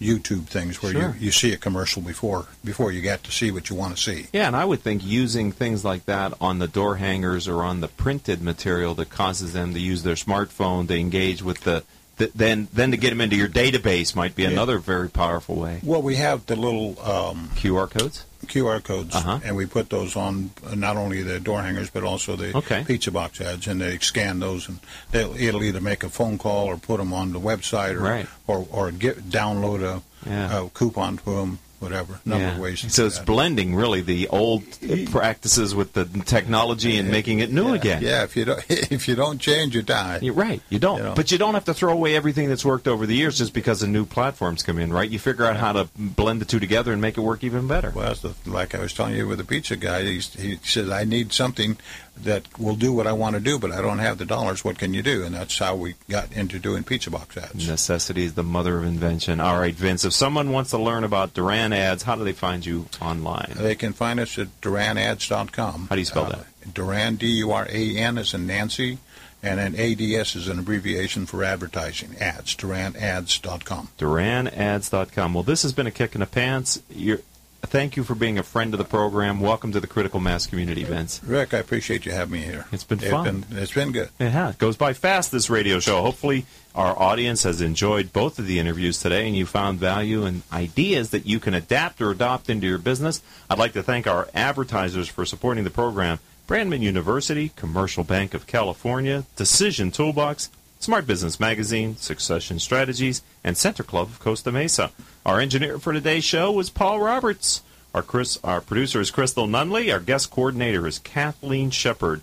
YouTube 0.00 0.46
things 0.46 0.82
where 0.82 0.90
Sure. 0.90 1.14
you, 1.20 1.26
you 1.26 1.30
see 1.30 1.52
a 1.52 1.56
commercial 1.56 2.02
before 2.02 2.46
before 2.64 2.90
you 2.90 3.00
get 3.00 3.22
to 3.22 3.30
see 3.30 3.52
what 3.52 3.70
you 3.70 3.76
want 3.76 3.96
to 3.96 4.02
see. 4.02 4.26
Yeah, 4.32 4.48
and 4.48 4.56
I 4.56 4.64
would 4.64 4.80
think 4.80 5.06
using 5.06 5.52
things 5.52 5.84
like 5.84 6.06
that 6.06 6.34
on 6.40 6.58
the 6.58 6.66
door 6.66 6.96
hangers 6.96 7.46
or 7.46 7.62
on 7.62 7.80
the 7.82 7.86
printed 7.86 8.42
material 8.42 8.94
that 8.94 9.10
causes 9.10 9.52
them 9.52 9.74
to 9.74 9.78
use 9.78 10.02
their 10.02 10.16
smartphone 10.16 10.88
to 10.88 10.98
engage 10.98 11.40
with 11.40 11.60
the, 11.60 11.84
the 12.16 12.32
then 12.34 12.66
then 12.72 12.90
to 12.90 12.96
get 12.96 13.10
them 13.10 13.20
into 13.20 13.36
your 13.36 13.46
database 13.48 14.16
might 14.16 14.34
be 14.34 14.42
Yeah. 14.42 14.48
another 14.48 14.78
very 14.78 15.08
powerful 15.08 15.54
way. 15.54 15.78
Well, 15.84 16.02
we 16.02 16.16
have 16.16 16.46
the 16.46 16.56
little 16.56 16.98
um, 17.00 17.50
QR 17.54 17.88
codes. 17.88 18.24
QR 18.46 18.82
codes, 18.82 19.14
Uh-huh. 19.14 19.38
and 19.44 19.56
we 19.56 19.66
put 19.66 19.88
those 19.90 20.16
on 20.16 20.50
uh, 20.66 20.74
not 20.74 20.96
only 20.96 21.22
the 21.22 21.38
door 21.40 21.62
hangers 21.62 21.90
but 21.90 22.02
also 22.04 22.36
the 22.36 22.56
Okay. 22.56 22.84
pizza 22.86 23.10
box 23.10 23.40
ads, 23.40 23.66
and 23.66 23.80
they 23.80 23.98
scan 23.98 24.40
those, 24.40 24.68
and 24.68 24.80
they'll, 25.10 25.34
it'll 25.36 25.62
either 25.64 25.80
make 25.80 26.02
a 26.04 26.08
phone 26.08 26.38
call 26.38 26.66
or 26.66 26.76
put 26.76 26.98
them 26.98 27.12
on 27.12 27.32
the 27.32 27.40
website, 27.40 27.94
or 27.94 28.00
Right. 28.00 28.26
or, 28.46 28.66
or 28.70 28.90
get 28.90 29.30
download 29.30 29.82
a, 29.82 30.02
Yeah. 30.28 30.58
a 30.64 30.68
coupon 30.70 31.18
to 31.18 31.24
them, 31.36 31.58
whatever. 31.82 32.20
Number 32.24 32.48
of 32.48 32.58
ways. 32.58 32.92
So 32.94 33.06
it's 33.06 33.18
that. 33.18 33.26
blending 33.26 33.74
really 33.74 34.00
the 34.00 34.28
old 34.28 34.62
practices 35.10 35.74
with 35.74 35.92
the 35.92 36.04
technology 36.24 36.96
and 36.96 37.10
making 37.10 37.40
it 37.40 37.52
new 37.52 37.68
yeah. 37.68 37.74
again. 37.74 38.02
Yeah, 38.02 38.22
if 38.22 38.36
you 38.36 38.44
don't 38.44 38.64
if 38.68 39.08
you 39.08 39.14
don't 39.14 39.38
change, 39.38 39.74
you 39.74 39.82
die. 39.82 40.20
You're 40.22 40.34
right. 40.34 40.62
You 40.68 40.78
don't. 40.78 40.98
You 40.98 41.04
know. 41.04 41.14
But 41.14 41.32
you 41.32 41.38
don't 41.38 41.54
have 41.54 41.64
to 41.66 41.74
throw 41.74 41.92
away 41.92 42.14
everything 42.16 42.48
that's 42.48 42.64
worked 42.64 42.88
over 42.88 43.06
the 43.06 43.14
years 43.14 43.38
just 43.38 43.52
because 43.52 43.80
the 43.80 43.86
new 43.88 44.06
platforms 44.06 44.62
come 44.62 44.78
in, 44.78 44.92
right? 44.92 45.10
You 45.10 45.18
figure 45.18 45.44
out 45.44 45.56
how 45.56 45.72
to 45.72 45.88
blend 45.96 46.40
the 46.40 46.44
two 46.44 46.60
together 46.60 46.92
and 46.92 47.02
make 47.02 47.18
it 47.18 47.22
work 47.22 47.42
even 47.44 47.66
better. 47.66 47.90
Well, 47.90 48.06
that's 48.06 48.20
the, 48.20 48.34
like 48.46 48.74
I 48.74 48.80
was 48.80 48.92
telling 48.92 49.16
you 49.16 49.26
with 49.26 49.38
the 49.38 49.44
pizza 49.44 49.76
guy, 49.76 50.02
he's, 50.02 50.32
he 50.34 50.56
says, 50.62 50.90
I 50.90 51.04
need 51.04 51.32
something 51.32 51.76
that 52.16 52.58
will 52.58 52.76
do 52.76 52.92
what 52.92 53.06
I 53.06 53.12
want 53.12 53.34
to 53.34 53.40
do, 53.40 53.58
but 53.58 53.72
I 53.72 53.80
don't 53.80 53.98
have 53.98 54.18
the 54.18 54.24
dollars. 54.24 54.64
What 54.64 54.78
can 54.78 54.94
you 54.94 55.02
do? 55.02 55.24
And 55.24 55.34
that's 55.34 55.58
how 55.58 55.74
we 55.74 55.94
got 56.08 56.32
into 56.32 56.58
doing 56.58 56.84
pizza 56.84 57.10
box 57.10 57.36
ads. 57.36 57.66
Necessity 57.68 58.24
is 58.24 58.34
the 58.34 58.42
mother 58.42 58.78
of 58.78 58.84
invention. 58.84 59.40
All 59.40 59.58
right, 59.58 59.74
Vince, 59.74 60.04
if 60.04 60.12
someone 60.12 60.52
wants 60.52 60.70
to 60.70 60.78
learn 60.78 61.04
about 61.04 61.34
Duran 61.34 61.71
ads, 61.72 62.02
how 62.04 62.14
do 62.16 62.24
they 62.24 62.32
find 62.32 62.64
you 62.64 62.86
online? 63.00 63.52
They 63.56 63.74
can 63.74 63.92
find 63.92 64.20
us 64.20 64.38
at 64.38 64.60
duranads.com. 64.60 65.86
How 65.88 65.94
do 65.96 66.00
you 66.00 66.04
spell 66.04 66.26
Uh, 66.26 66.28
that? 66.30 66.74
Duran, 66.74 67.16
D-U-R-A-N 67.16 68.18
is 68.18 68.34
in 68.34 68.46
Nancy, 68.46 68.98
and 69.42 69.58
then 69.58 69.74
ADS 69.74 70.36
is 70.36 70.48
an 70.48 70.58
abbreviation 70.60 71.26
for 71.26 71.42
advertising, 71.42 72.14
ads, 72.20 72.54
duranads.com. 72.54 73.88
DuranAds.com. 73.98 75.34
Well, 75.34 75.42
this 75.42 75.62
has 75.62 75.72
been 75.72 75.86
a 75.86 75.90
kick 75.90 76.14
in 76.14 76.20
the 76.20 76.26
pants. 76.26 76.82
You're, 76.90 77.20
thank 77.62 77.96
you 77.96 78.04
for 78.04 78.14
being 78.14 78.38
a 78.38 78.42
friend 78.42 78.74
of 78.74 78.78
the 78.78 78.84
program. 78.84 79.40
Welcome 79.40 79.72
to 79.72 79.80
the 79.80 79.86
Critical 79.86 80.20
Mass 80.20 80.46
community, 80.46 80.84
Vince. 80.84 81.22
Rick, 81.24 81.54
I 81.54 81.58
appreciate 81.58 82.04
you 82.04 82.12
having 82.12 82.34
me 82.34 82.40
here. 82.40 82.66
It's 82.72 82.84
been 82.84 82.98
fun. 82.98 83.40
Been, 83.42 83.58
it's 83.58 83.72
been 83.72 83.92
good. 83.92 84.10
Yeah, 84.18 84.50
it 84.50 84.58
goes 84.58 84.76
by 84.76 84.92
fast, 84.92 85.32
this 85.32 85.48
radio 85.48 85.80
show. 85.80 86.02
Hopefully, 86.02 86.46
our 86.74 86.98
audience 86.98 87.42
has 87.42 87.60
enjoyed 87.60 88.12
both 88.12 88.38
of 88.38 88.46
the 88.46 88.58
interviews 88.58 89.00
today 89.00 89.26
and 89.26 89.36
you 89.36 89.46
found 89.46 89.78
value 89.78 90.24
and 90.24 90.42
ideas 90.52 91.10
that 91.10 91.26
you 91.26 91.38
can 91.38 91.54
adapt 91.54 92.00
or 92.00 92.10
adopt 92.10 92.48
into 92.48 92.66
your 92.66 92.78
business. 92.78 93.22
I'd 93.48 93.58
like 93.58 93.72
to 93.74 93.82
thank 93.82 94.06
our 94.06 94.28
advertisers 94.34 95.08
for 95.08 95.24
supporting 95.24 95.64
the 95.64 95.70
program 95.70 96.18
Brandman 96.48 96.80
University, 96.80 97.50
Commercial 97.56 98.04
Bank 98.04 98.34
of 98.34 98.46
California, 98.46 99.24
Decision 99.36 99.90
Toolbox, 99.90 100.50
Smart 100.82 101.06
Business 101.06 101.38
Magazine, 101.38 101.96
Succession 101.96 102.58
Strategies, 102.58 103.22
and 103.44 103.56
Center 103.56 103.84
Club 103.84 104.08
of 104.08 104.18
Costa 104.18 104.50
Mesa. 104.50 104.90
Our 105.24 105.38
engineer 105.38 105.78
for 105.78 105.92
today's 105.92 106.24
show 106.24 106.50
was 106.50 106.70
Paul 106.70 106.98
Roberts. 106.98 107.62
Our, 107.94 108.02
Chris, 108.02 108.36
our 108.42 108.60
producer 108.60 109.00
is 109.00 109.12
Crystal 109.12 109.46
Nunley. 109.46 109.92
Our 109.92 110.00
guest 110.00 110.32
coordinator 110.32 110.88
is 110.88 110.98
Kathleen 110.98 111.70
Shepard. 111.70 112.22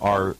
Our 0.00 0.34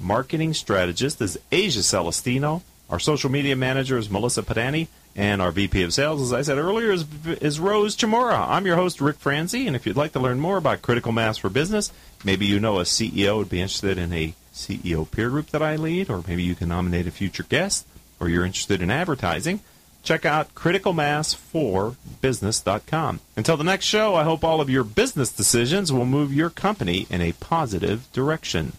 marketing 0.00 0.54
strategist 0.54 1.20
is 1.20 1.38
Asia 1.52 1.82
Celestino. 1.82 2.62
Our 2.88 2.98
social 2.98 3.30
media 3.30 3.56
manager 3.56 3.98
is 3.98 4.08
Melissa 4.08 4.42
Padani. 4.42 4.88
And 5.14 5.42
our 5.42 5.52
VP 5.52 5.82
of 5.82 5.92
Sales, 5.92 6.22
as 6.22 6.32
I 6.32 6.40
said 6.40 6.56
earlier, 6.56 6.92
is, 6.92 7.04
is 7.42 7.60
Rose 7.60 7.94
Chamora. 7.94 8.48
I'm 8.48 8.64
your 8.64 8.76
host, 8.76 9.02
Rick 9.02 9.16
Franzi. 9.16 9.66
And 9.66 9.76
if 9.76 9.84
you'd 9.84 9.96
like 9.96 10.12
to 10.12 10.20
learn 10.20 10.40
more 10.40 10.56
about 10.56 10.80
Critical 10.80 11.12
Mass 11.12 11.36
for 11.36 11.50
Business, 11.50 11.92
maybe 12.24 12.46
you 12.46 12.58
know 12.58 12.78
a 12.78 12.84
CEO 12.84 13.36
would 13.36 13.50
be 13.50 13.60
interested 13.60 13.98
in 13.98 14.14
a 14.14 14.34
CEO 14.56 15.10
peer 15.10 15.30
group 15.30 15.48
that 15.50 15.62
I 15.62 15.76
lead, 15.76 16.10
or 16.10 16.22
maybe 16.26 16.42
you 16.42 16.54
can 16.54 16.68
nominate 16.68 17.06
a 17.06 17.10
future 17.10 17.44
guest, 17.44 17.86
or 18.18 18.28
you're 18.28 18.44
interested 18.44 18.82
in 18.82 18.90
advertising, 18.90 19.60
check 20.02 20.24
out 20.24 20.54
criticalmass4business.com. 20.54 23.20
Until 23.36 23.56
the 23.56 23.64
next 23.64 23.84
show, 23.84 24.14
I 24.14 24.24
hope 24.24 24.42
all 24.42 24.60
of 24.60 24.70
your 24.70 24.84
business 24.84 25.30
decisions 25.30 25.92
will 25.92 26.06
move 26.06 26.32
your 26.32 26.50
company 26.50 27.06
in 27.10 27.20
a 27.20 27.32
positive 27.32 28.10
direction. 28.12 28.72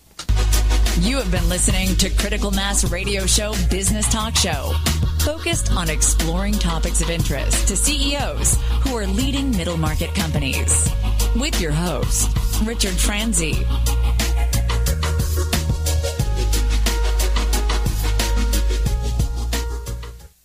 You 1.01 1.17
have 1.17 1.29
been 1.29 1.47
listening 1.47 1.95
to 1.97 2.09
Critical 2.09 2.49
Mass 2.49 2.91
Radio 2.91 3.27
Show 3.27 3.53
Business 3.69 4.11
Talk 4.11 4.35
Show, 4.35 4.73
focused 5.19 5.71
on 5.71 5.91
exploring 5.91 6.53
topics 6.53 7.01
of 7.01 7.11
interest 7.11 7.67
to 7.67 7.75
CEOs 7.75 8.57
who 8.81 8.97
are 8.97 9.05
leading 9.05 9.51
middle 9.51 9.77
market 9.77 10.15
companies. 10.15 10.89
With 11.35 11.61
your 11.61 11.71
host, 11.71 12.35
Richard 12.65 12.95
Franzi. 12.95 13.63